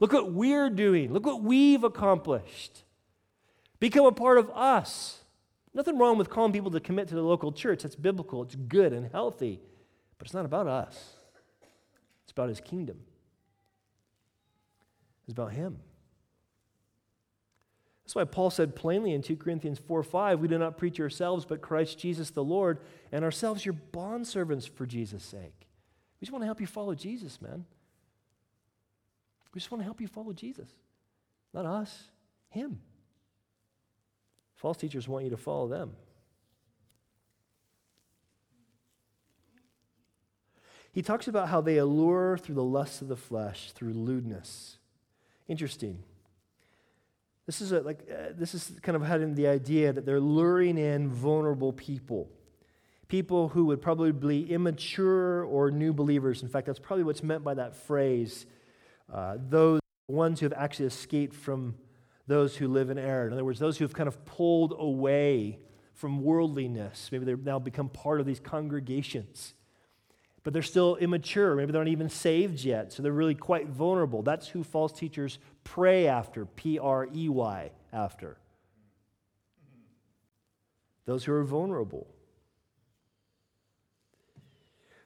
[0.00, 1.12] Look what we're doing.
[1.12, 2.82] Look what we've accomplished.
[3.80, 5.22] Become a part of us.
[5.72, 7.84] Nothing wrong with calling people to commit to the local church.
[7.84, 8.42] That's biblical.
[8.42, 9.60] It's good and healthy.
[10.18, 11.14] But it's not about us,
[12.24, 12.98] it's about his kingdom,
[15.26, 15.78] it's about him.
[18.04, 21.44] That's why Paul said plainly in 2 Corinthians 4 5, we do not preach ourselves,
[21.44, 22.78] but Christ Jesus the Lord,
[23.12, 25.68] and ourselves your bondservants for Jesus' sake.
[26.18, 27.66] We just want to help you follow Jesus, man.
[29.52, 30.70] We just want to help you follow Jesus.
[31.52, 32.04] Not us,
[32.48, 32.80] Him.
[34.56, 35.92] False teachers want you to follow them.
[40.98, 44.78] He talks about how they allure through the lusts of the flesh, through lewdness.
[45.46, 46.02] Interesting.
[47.46, 50.76] This is a, like uh, this is kind of having the idea that they're luring
[50.76, 52.28] in vulnerable people,
[53.06, 56.42] people who would probably be immature or new believers.
[56.42, 58.46] In fact, that's probably what's meant by that phrase.
[59.08, 61.76] Uh, those ones who have actually escaped from
[62.26, 63.28] those who live in error.
[63.28, 65.60] In other words, those who have kind of pulled away
[65.94, 67.10] from worldliness.
[67.12, 69.54] Maybe they've now become part of these congregations
[70.48, 71.54] but they're still immature.
[71.54, 74.22] Maybe they're not even saved yet, so they're really quite vulnerable.
[74.22, 78.38] That's who false teachers prey after, P R E Y, after.
[81.04, 82.06] Those who are vulnerable.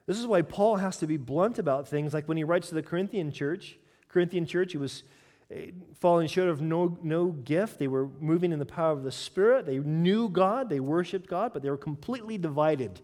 [0.05, 2.75] This is why Paul has to be blunt about things like when he writes to
[2.75, 3.77] the Corinthian church.
[4.07, 5.03] Corinthian church, he was
[5.51, 7.79] eh, falling short of no, no gift.
[7.79, 9.65] They were moving in the power of the Spirit.
[9.65, 13.01] They knew God, they worshiped God, but they were completely divided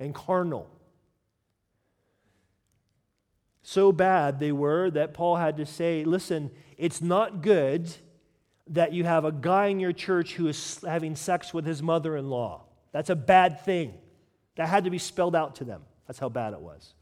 [0.00, 0.68] and carnal.
[3.68, 7.92] So bad they were that Paul had to say, listen, it's not good
[8.68, 12.16] that you have a guy in your church who is having sex with his mother
[12.16, 12.62] in law.
[12.92, 13.94] That's a bad thing.
[14.54, 15.82] That had to be spelled out to them.
[16.06, 16.94] That's how bad it was.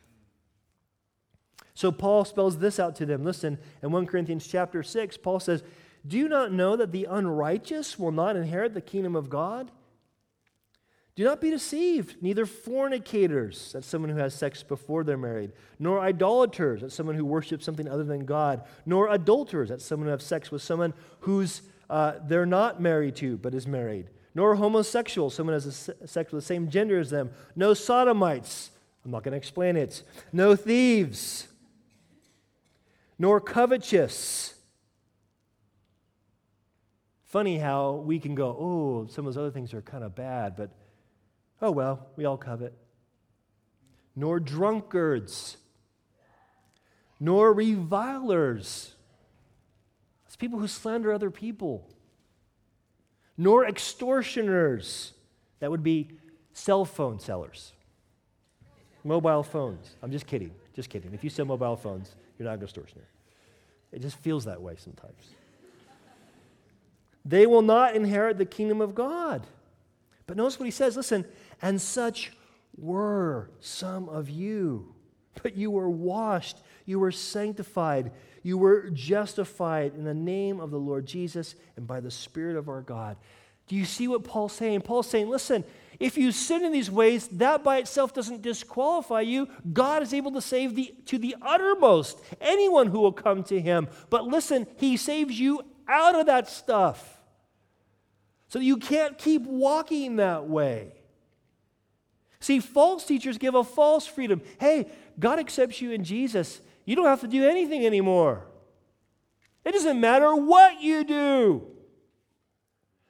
[1.75, 3.25] So Paul spells this out to them.
[3.25, 5.63] Listen, in 1 Corinthians chapter 6, Paul says,
[6.07, 9.71] Do you not know that the unrighteous will not inherit the kingdom of God?
[11.17, 16.01] Do not be deceived, neither fornicators, that's someone who has sex before they're married, nor
[16.01, 20.25] idolaters, that's someone who worships something other than God, nor adulterers, that's someone who has
[20.25, 25.55] sex with someone who's uh, they're not married to but is married, nor homosexuals, someone
[25.55, 28.71] has a sex with the same gender as them, no sodomites,
[29.05, 30.03] I'm not going to explain it,
[30.33, 31.47] no thieves,
[33.21, 34.55] nor covetous.
[37.27, 40.57] Funny how we can go, oh, some of those other things are kind of bad,
[40.57, 40.71] but
[41.61, 42.75] Oh, well, we all covet.
[44.17, 45.57] Nor drunkards,
[47.19, 48.95] nor revilers.
[50.27, 51.89] It's people who slander other people.
[53.37, 55.13] Nor extortioners.
[55.61, 56.11] That would be
[56.53, 57.73] cell phone sellers.
[59.03, 59.97] Mobile phones.
[60.03, 60.53] I'm just kidding.
[60.75, 61.13] Just kidding.
[61.15, 63.05] If you sell mobile phones, you're not an extortioner.
[63.93, 65.35] It just feels that way sometimes.
[67.25, 69.47] They will not inherit the kingdom of God.
[70.27, 71.25] But notice what he says listen,
[71.63, 72.33] and such
[72.77, 74.95] were some of you.
[75.43, 80.79] But you were washed, you were sanctified, you were justified in the name of the
[80.79, 83.17] Lord Jesus and by the Spirit of our God.
[83.67, 84.83] Do you see what Paul's saying?
[84.83, 85.65] Paul's saying, listen,
[85.99, 89.49] if you sin in these ways, that by itself doesn't disqualify you.
[89.73, 93.89] God is able to save the, to the uttermost anyone who will come to him.
[94.11, 97.19] But listen, he saves you out of that stuff.
[98.49, 100.93] So you can't keep walking that way.
[102.45, 104.43] See, false teachers give a false freedom.
[104.61, 106.61] Hey, God accepts you in Jesus.
[106.85, 108.45] You don't have to do anything anymore.
[109.65, 111.67] It doesn't matter what you do.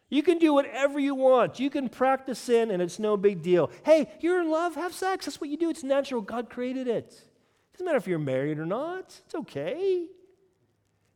[0.09, 1.59] You can do whatever you want.
[1.59, 3.73] You can practice sin and it's no big deal.
[3.85, 5.27] Hey, you're in love, have sex.
[5.27, 5.69] That's what you do.
[5.69, 6.21] It's natural.
[6.21, 7.07] God created it.
[7.13, 9.21] It doesn't matter if you're married or not.
[9.27, 10.07] It's okay.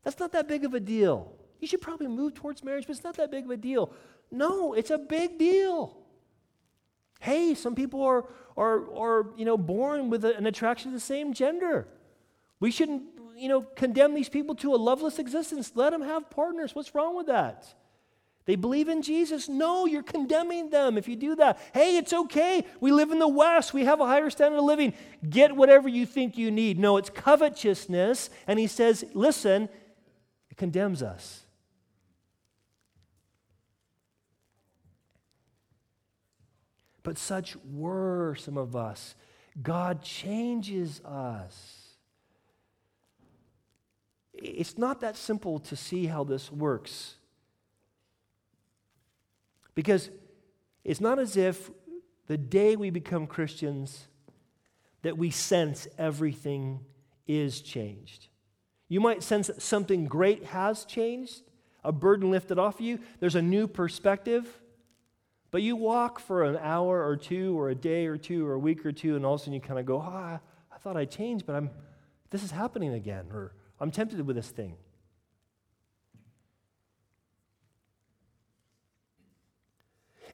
[0.02, 1.36] That's not that big of a deal.
[1.60, 3.92] You should probably move towards marriage, but it's not that big of a deal.
[4.32, 5.97] No, it's a big deal.
[7.18, 8.24] Hey, some people are,
[8.56, 11.88] are, are you know, born with an attraction to the same gender.
[12.60, 13.02] We shouldn't,
[13.36, 15.72] you know, condemn these people to a loveless existence.
[15.74, 16.74] Let them have partners.
[16.74, 17.74] What's wrong with that?
[18.46, 19.46] They believe in Jesus.
[19.46, 21.58] No, you're condemning them if you do that.
[21.74, 22.64] Hey, it's okay.
[22.80, 23.74] We live in the West.
[23.74, 24.94] We have a higher standard of living.
[25.28, 26.78] Get whatever you think you need.
[26.78, 28.30] No, it's covetousness.
[28.46, 29.68] And he says, listen,
[30.50, 31.44] it condemns us.
[37.08, 39.14] But such were some of us.
[39.62, 41.94] God changes us.
[44.34, 47.14] It's not that simple to see how this works.
[49.74, 50.10] Because
[50.84, 51.70] it's not as if
[52.26, 54.08] the day we become Christians
[55.00, 56.80] that we sense everything
[57.26, 58.26] is changed.
[58.86, 61.40] You might sense that something great has changed,
[61.82, 64.60] a burden lifted off you, there's a new perspective.
[65.50, 68.58] But you walk for an hour or two, or a day or two, or a
[68.58, 70.40] week or two, and all of a sudden you kind of go, ah,
[70.70, 71.70] I thought I changed, but I'm,
[72.30, 74.76] this is happening again, or I'm tempted with this thing.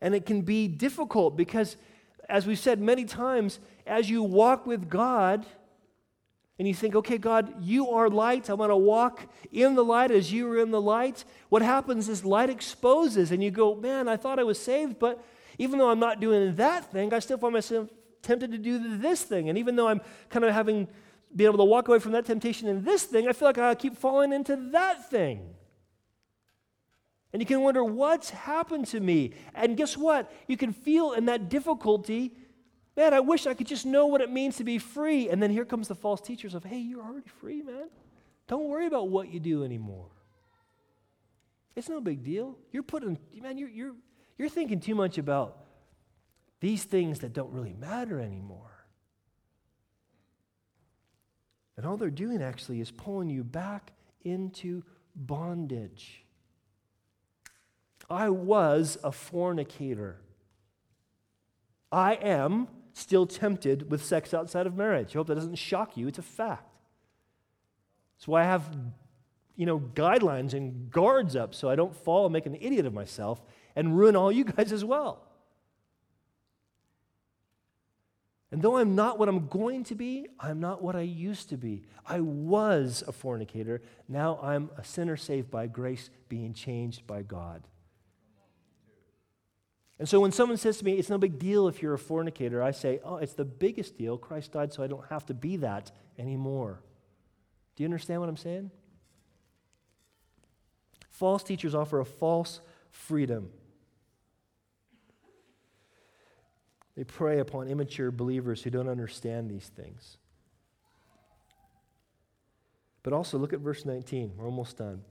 [0.00, 1.76] And it can be difficult because,
[2.28, 5.46] as we've said many times, as you walk with God,
[6.58, 8.48] and you think, okay, God, you are light.
[8.48, 11.24] I want to walk in the light as you are in the light.
[11.48, 15.24] What happens is light exposes, and you go, man, I thought I was saved, but
[15.58, 17.88] even though I'm not doing that thing, I still find myself
[18.22, 19.48] tempted to do this thing.
[19.48, 20.00] And even though I'm
[20.30, 20.88] kind of having
[21.34, 23.74] been able to walk away from that temptation in this thing, I feel like I
[23.74, 25.54] keep falling into that thing.
[27.32, 29.32] And you can wonder, what's happened to me?
[29.56, 30.32] And guess what?
[30.46, 32.36] You can feel in that difficulty
[32.96, 35.28] Man, I wish I could just know what it means to be free.
[35.28, 37.88] And then here comes the false teachers of, hey, you're already free, man.
[38.46, 40.10] Don't worry about what you do anymore.
[41.74, 42.56] It's no big deal.
[42.70, 43.94] You're putting, man, you're, you're,
[44.38, 45.58] you're thinking too much about
[46.60, 48.86] these things that don't really matter anymore.
[51.76, 53.92] And all they're doing actually is pulling you back
[54.22, 54.84] into
[55.16, 56.24] bondage.
[58.08, 60.20] I was a fornicator.
[61.90, 65.14] I am still tempted with sex outside of marriage.
[65.14, 66.08] I hope that doesn't shock you.
[66.08, 66.70] It's a fact.
[68.16, 68.64] That's why I have,
[69.56, 72.94] you know, guidelines and guards up so I don't fall and make an idiot of
[72.94, 73.42] myself
[73.76, 75.26] and ruin all you guys as well.
[78.52, 81.56] And though I'm not what I'm going to be, I'm not what I used to
[81.56, 81.82] be.
[82.06, 83.82] I was a fornicator.
[84.08, 87.66] Now I'm a sinner saved by grace, being changed by God.
[89.98, 92.62] And so when someone says to me, it's no big deal if you're a fornicator,
[92.62, 94.18] I say, oh, it's the biggest deal.
[94.18, 96.80] Christ died so I don't have to be that anymore.
[97.76, 98.70] Do you understand what I'm saying?
[101.10, 103.50] False teachers offer a false freedom.
[106.96, 110.16] They prey upon immature believers who don't understand these things.
[113.04, 114.32] But also, look at verse 19.
[114.36, 115.02] We're almost done.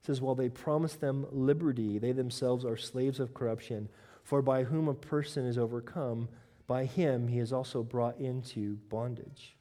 [0.00, 3.88] It says, While they promise them liberty, they themselves are slaves of corruption.
[4.22, 6.28] For by whom a person is overcome,
[6.66, 9.56] by him he is also brought into bondage.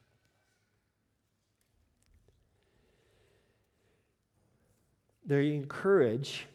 [5.26, 6.48] They encourage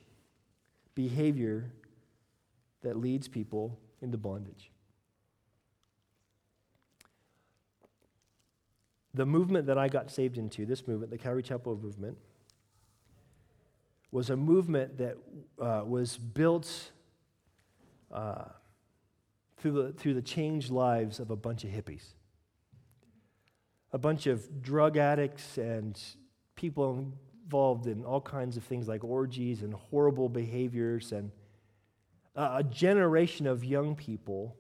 [0.95, 1.71] behavior
[2.83, 4.71] that leads people into bondage.
[9.13, 12.19] The movement that I got saved into, this movement, the Calvary Chapel movement,
[14.15, 15.17] was a movement that
[15.61, 16.93] uh, was built
[18.13, 18.45] uh,
[19.57, 22.05] through, the, through the changed lives of a bunch of hippies.
[23.93, 26.01] A bunch of drug addicts and
[26.55, 27.13] people
[27.43, 31.33] involved in all kinds of things like orgies and horrible behaviors, and
[32.37, 34.55] uh, a generation of young people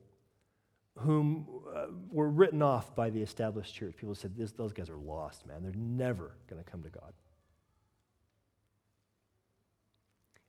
[0.98, 3.94] whom uh, were written off by the established church.
[3.96, 5.62] People said, Those guys are lost, man.
[5.62, 7.12] They're never going to come to God.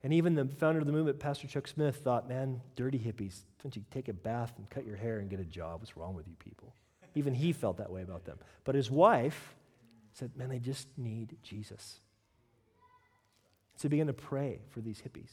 [0.06, 3.76] And even the founder of the movement, Pastor Chuck Smith, thought, man, dirty hippies, don't
[3.76, 5.80] you take a bath and cut your hair and get a job?
[5.80, 6.76] What's wrong with you people?
[7.16, 8.38] Even he felt that way about them.
[8.66, 9.56] But his wife
[10.14, 12.01] said, man, they just need Jesus.
[13.78, 15.32] So he began to pray for these hippies.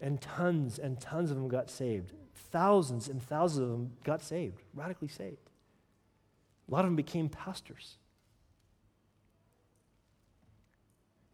[0.00, 2.12] And tons and tons of them got saved.
[2.52, 5.50] Thousands and thousands of them got saved, radically saved.
[6.68, 7.96] A lot of them became pastors.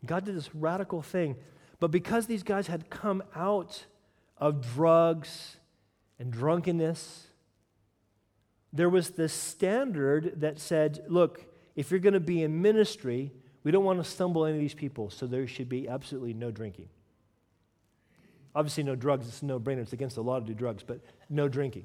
[0.04, 1.36] God did this radical thing.
[1.80, 3.86] But because these guys had come out
[4.36, 5.56] of drugs
[6.18, 7.26] and drunkenness,
[8.72, 11.46] there was this standard that said, look,
[11.76, 13.32] if you're going to be in ministry,
[13.62, 16.50] we don't want to stumble any of these people, so there should be absolutely no
[16.50, 16.88] drinking.
[18.54, 19.82] Obviously, no drugs, it's no brainer.
[19.82, 21.84] It's against the law to do drugs, but no drinking.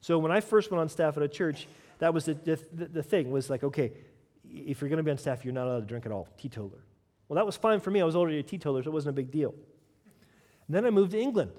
[0.00, 1.66] So when I first went on staff at a church,
[1.98, 3.92] that was the, the, the thing was like, okay,
[4.48, 6.84] if you're going to be on staff, you're not allowed to drink at all, teetotaler.
[7.30, 8.00] Well, that was fine for me.
[8.00, 9.54] I was already a teetotaler, so it wasn't a big deal.
[10.66, 11.52] And then I moved to England.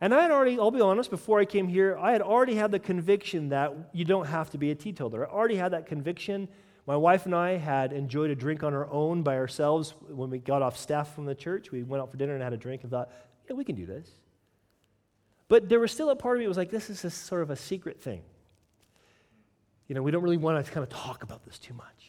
[0.00, 2.70] And I had already, I'll be honest, before I came here, I had already had
[2.70, 5.28] the conviction that you don't have to be a teetotaler.
[5.28, 6.46] I already had that conviction.
[6.86, 10.38] My wife and I had enjoyed a drink on our own by ourselves when we
[10.38, 11.72] got off staff from the church.
[11.72, 13.10] We went out for dinner and had a drink and thought,
[13.48, 14.08] yeah, we can do this.
[15.48, 17.42] But there was still a part of me that was like, this is a sort
[17.42, 18.22] of a secret thing.
[19.88, 21.99] You know, we don't really want to kind of talk about this too much.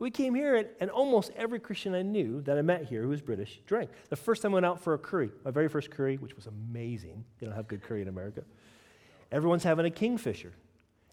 [0.00, 3.10] We came here, and, and, almost every Christian I knew that I met here who
[3.10, 3.90] was British drank.
[4.08, 6.46] The first time I went out for a curry, my very first curry, which was
[6.46, 7.22] amazing.
[7.38, 8.42] They don't have good curry in America.
[9.30, 10.54] Everyone's having a kingfisher.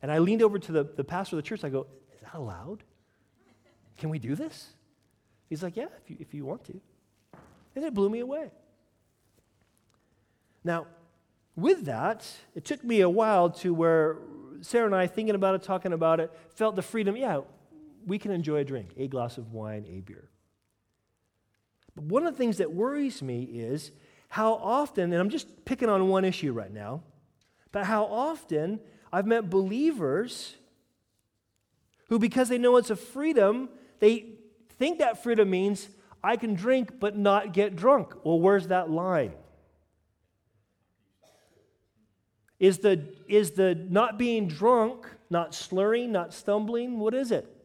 [0.02, 1.66] And I leaned over to the, the pastor of the church.
[1.66, 2.84] I go, Is that allowed?
[3.98, 4.70] Can we do this?
[5.50, 6.80] He's like, Yeah, if you, if you want to.
[7.76, 8.52] And it blew me away.
[10.64, 10.88] Now,
[11.58, 12.26] with that,
[12.56, 14.18] it took me a while to where
[14.62, 17.18] Sarah and I, thinking about it, talking about it, felt the freedom.
[17.18, 17.42] Yeah,
[18.08, 20.30] we can enjoy a drink, a glass of wine, a beer.
[21.94, 23.92] But one of the things that worries me is
[24.30, 27.04] how often, and I'm just picking on one issue right now,
[27.72, 28.80] but how often
[29.12, 30.56] I've met believers
[32.08, 34.26] who, because they know it's a freedom, they
[34.78, 35.90] think that freedom means
[36.24, 38.14] I can drink but not get drunk.
[38.24, 39.34] Well, where's that line?
[42.60, 47.00] Is the, is the not being drunk, not slurring, not stumbling?
[47.00, 47.57] What is it?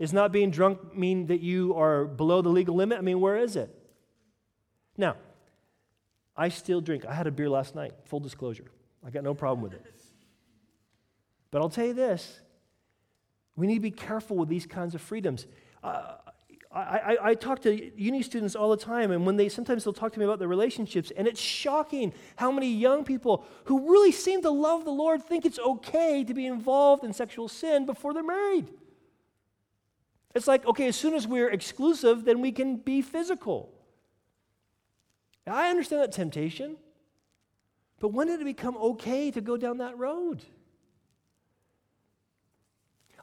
[0.00, 2.96] Is not being drunk mean that you are below the legal limit?
[2.96, 3.68] I mean, where is it?
[4.96, 5.16] Now,
[6.34, 7.04] I still drink.
[7.04, 8.64] I had a beer last night, full disclosure.
[9.06, 9.84] I got no problem with it.
[11.50, 12.40] But I'll tell you this
[13.56, 15.46] we need to be careful with these kinds of freedoms.
[15.84, 16.14] Uh,
[16.72, 19.92] I, I, I, talk to uni students all the time, and when they sometimes they'll
[19.92, 24.12] talk to me about their relationships, and it's shocking how many young people who really
[24.12, 28.14] seem to love the Lord think it's okay to be involved in sexual sin before
[28.14, 28.68] they're married.
[30.34, 33.72] It's like, okay, as soon as we're exclusive, then we can be physical.
[35.46, 36.76] I understand that temptation,
[37.98, 40.42] but when did it become okay to go down that road?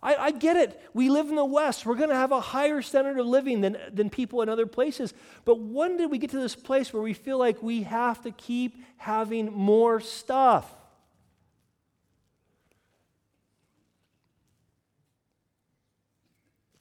[0.02, 0.80] I, I get it.
[0.94, 1.86] We live in the West.
[1.86, 5.14] We're going to have a higher standard of living than, than people in other places.
[5.46, 8.32] But when did we get to this place where we feel like we have to
[8.32, 10.72] keep having more stuff?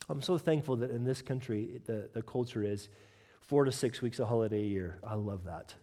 [0.09, 2.89] I'm so thankful that in this country, the, the culture is
[3.41, 4.99] four to six weeks of holiday a year.
[5.05, 5.75] I love that.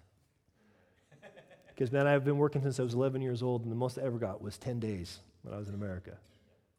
[1.67, 4.03] Because, man, I've been working since I was 11 years old, and the most I
[4.03, 6.17] ever got was 10 days when I was in America.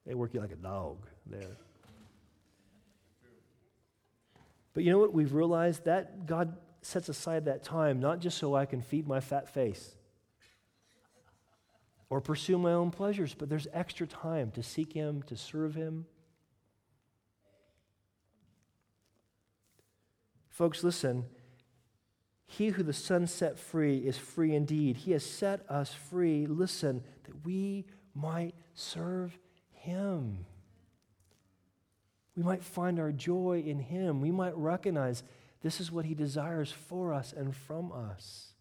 [0.06, 1.56] They work you like a dog there.
[4.72, 5.12] But you know what?
[5.12, 9.20] We've realized that God sets aside that time not just so I can feed my
[9.20, 9.94] fat face
[12.10, 16.06] or pursue my own pleasures, but there's extra time to seek Him, to serve Him.
[20.54, 21.24] Folks, listen.
[22.46, 24.98] He who the Son set free is free indeed.
[24.98, 29.36] He has set us free, listen, that we might serve
[29.72, 30.46] Him.
[32.36, 34.20] We might find our joy in Him.
[34.20, 35.24] We might recognize
[35.62, 38.52] this is what He desires for us and from us.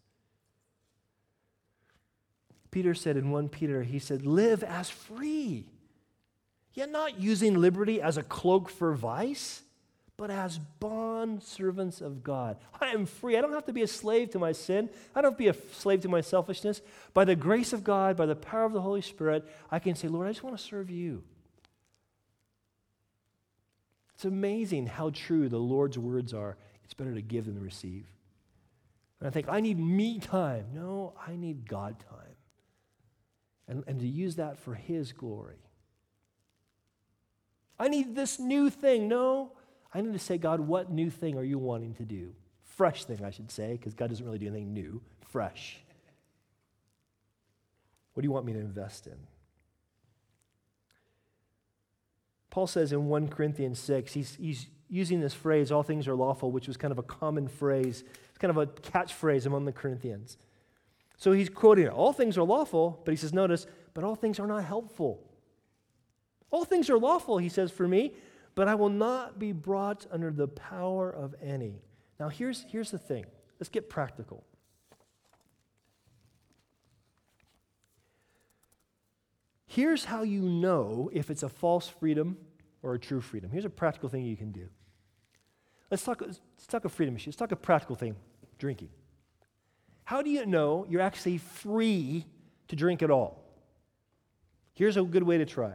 [2.72, 5.68] Peter said in 1 Peter, he said, Live as free,
[6.72, 9.63] yet not using liberty as a cloak for vice
[10.16, 12.56] but as bond servants of God.
[12.80, 13.36] I am free.
[13.36, 14.88] I don't have to be a slave to my sin.
[15.14, 16.80] I don't have to be a slave to my selfishness.
[17.12, 20.08] By the grace of God, by the power of the Holy Spirit, I can say,
[20.08, 21.24] Lord, I just want to serve you.
[24.14, 26.56] It's amazing how true the Lord's words are.
[26.84, 28.06] It's better to give than to receive.
[29.18, 30.66] And I think, I need me time.
[30.72, 32.36] No, I need God time.
[33.66, 35.58] And, and to use that for His glory.
[37.78, 39.08] I need this new thing.
[39.08, 39.52] No,
[39.94, 42.32] I need to say, God, what new thing are you wanting to do?
[42.64, 45.00] Fresh thing, I should say, because God doesn't really do anything new.
[45.30, 45.78] Fresh.
[48.12, 49.16] What do you want me to invest in?
[52.50, 56.50] Paul says in 1 Corinthians 6, he's, he's using this phrase, all things are lawful,
[56.50, 58.04] which was kind of a common phrase.
[58.28, 60.36] It's kind of a catchphrase among the Corinthians.
[61.16, 61.92] So he's quoting it.
[61.92, 65.20] All things are lawful, but he says, notice, but all things are not helpful.
[66.50, 68.12] All things are lawful, he says, for me,
[68.54, 71.82] but I will not be brought under the power of any.
[72.20, 73.26] Now, here's, here's the thing
[73.58, 74.44] let's get practical.
[79.66, 82.36] Here's how you know if it's a false freedom
[82.82, 83.50] or a true freedom.
[83.50, 84.68] Here's a practical thing you can do.
[85.90, 87.30] Let's talk, let's talk a freedom issue.
[87.30, 88.14] Let's talk a practical thing
[88.58, 88.90] drinking.
[90.04, 92.26] How do you know you're actually free
[92.68, 93.42] to drink at all?
[94.74, 95.74] Here's a good way to try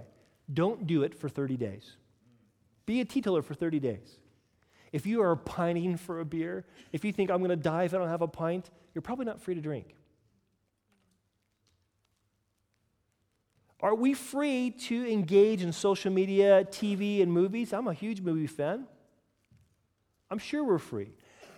[0.51, 1.95] don't do it for 30 days.
[2.89, 4.17] Be a teetotaler for 30 days.
[4.91, 7.93] If you are pining for a beer, if you think I'm going to die if
[7.93, 9.93] I don't have a pint, you're probably not free to drink.
[13.79, 17.73] Are we free to engage in social media, TV, and movies?
[17.73, 18.87] I'm a huge movie fan.
[20.31, 21.11] I'm sure we're free.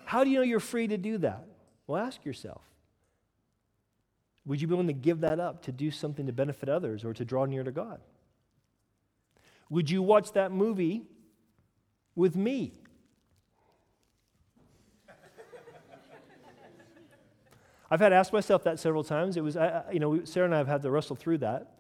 [0.03, 1.47] How do you know you're free to do that?
[1.88, 2.61] Well, ask yourself.
[4.45, 7.13] Would you be willing to give that up to do something to benefit others or
[7.13, 8.01] to draw near to God?
[9.69, 11.05] Would you watch that movie
[12.16, 12.74] with me.
[17.89, 19.36] I've had to ask myself that several times.
[19.36, 21.74] It was, I, you know, Sarah and I have had to wrestle through that.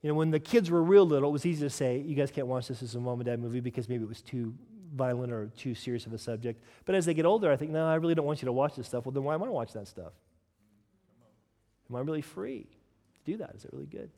[0.00, 2.30] You know, when the kids were real little, it was easy to say, you guys
[2.30, 4.54] can't watch this as a mom and dad movie because maybe it was too
[4.94, 6.62] violent or too serious of a subject.
[6.84, 8.76] But as they get older, I think, no, I really don't want you to watch
[8.76, 9.06] this stuff.
[9.06, 10.12] Well, then why am I watch that stuff?
[11.90, 12.68] Am I really free
[13.14, 13.54] to do that?
[13.56, 14.10] Is it really good?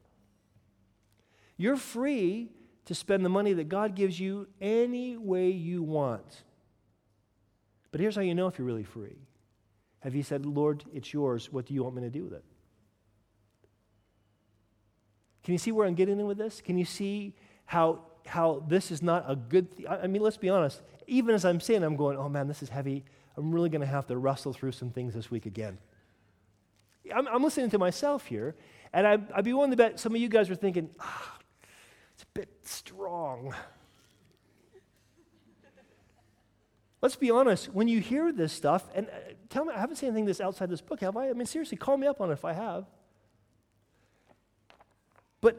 [1.56, 2.50] You're free
[2.86, 6.42] to spend the money that God gives you any way you want.
[7.90, 9.18] But here's how you know if you're really free.
[10.00, 11.52] Have you said, Lord, it's yours.
[11.52, 12.44] What do you want me to do with it?
[15.42, 16.60] Can you see where I'm getting in with this?
[16.60, 17.34] Can you see
[17.64, 19.86] how, how this is not a good thing?
[19.88, 20.82] I mean, let's be honest.
[21.06, 23.04] Even as I'm saying, I'm going, oh man, this is heavy.
[23.36, 25.78] I'm really going to have to wrestle through some things this week again.
[27.14, 28.56] I'm, I'm listening to myself here,
[28.92, 31.35] and I, I'd be willing to bet some of you guys are thinking, ah,
[32.16, 33.54] it's a bit strong.
[37.02, 40.08] Let's be honest, when you hear this stuff, and uh, tell me, I haven't seen
[40.08, 41.28] anything this outside this book, have I?
[41.28, 42.86] I mean, seriously, call me up on it if I have.
[45.42, 45.58] But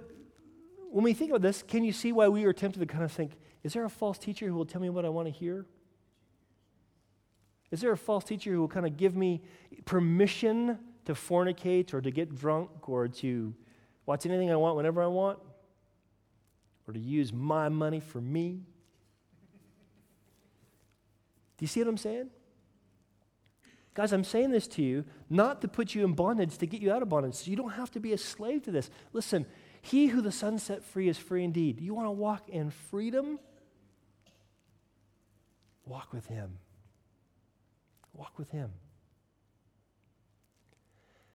[0.89, 3.11] when we think about this, can you see why we are tempted to kind of
[3.11, 3.33] think,
[3.63, 5.67] is there a false teacher who will tell me what I want to hear?
[7.69, 9.43] Is there a false teacher who will kind of give me
[9.85, 13.53] permission to fornicate or to get drunk or to
[14.07, 15.37] watch anything I want whenever I want?
[16.87, 18.61] Or to use my money for me.
[21.57, 22.29] Do you see what I'm saying?
[23.93, 26.91] Guys, I'm saying this to you not to put you in bondage, to get you
[26.91, 27.33] out of bondage.
[27.33, 28.91] So you don't have to be a slave to this.
[29.11, 29.45] Listen,
[29.81, 31.81] he who the Son set free is free indeed.
[31.81, 33.39] You want to walk in freedom?
[35.85, 36.59] Walk with him.
[38.13, 38.71] Walk with him.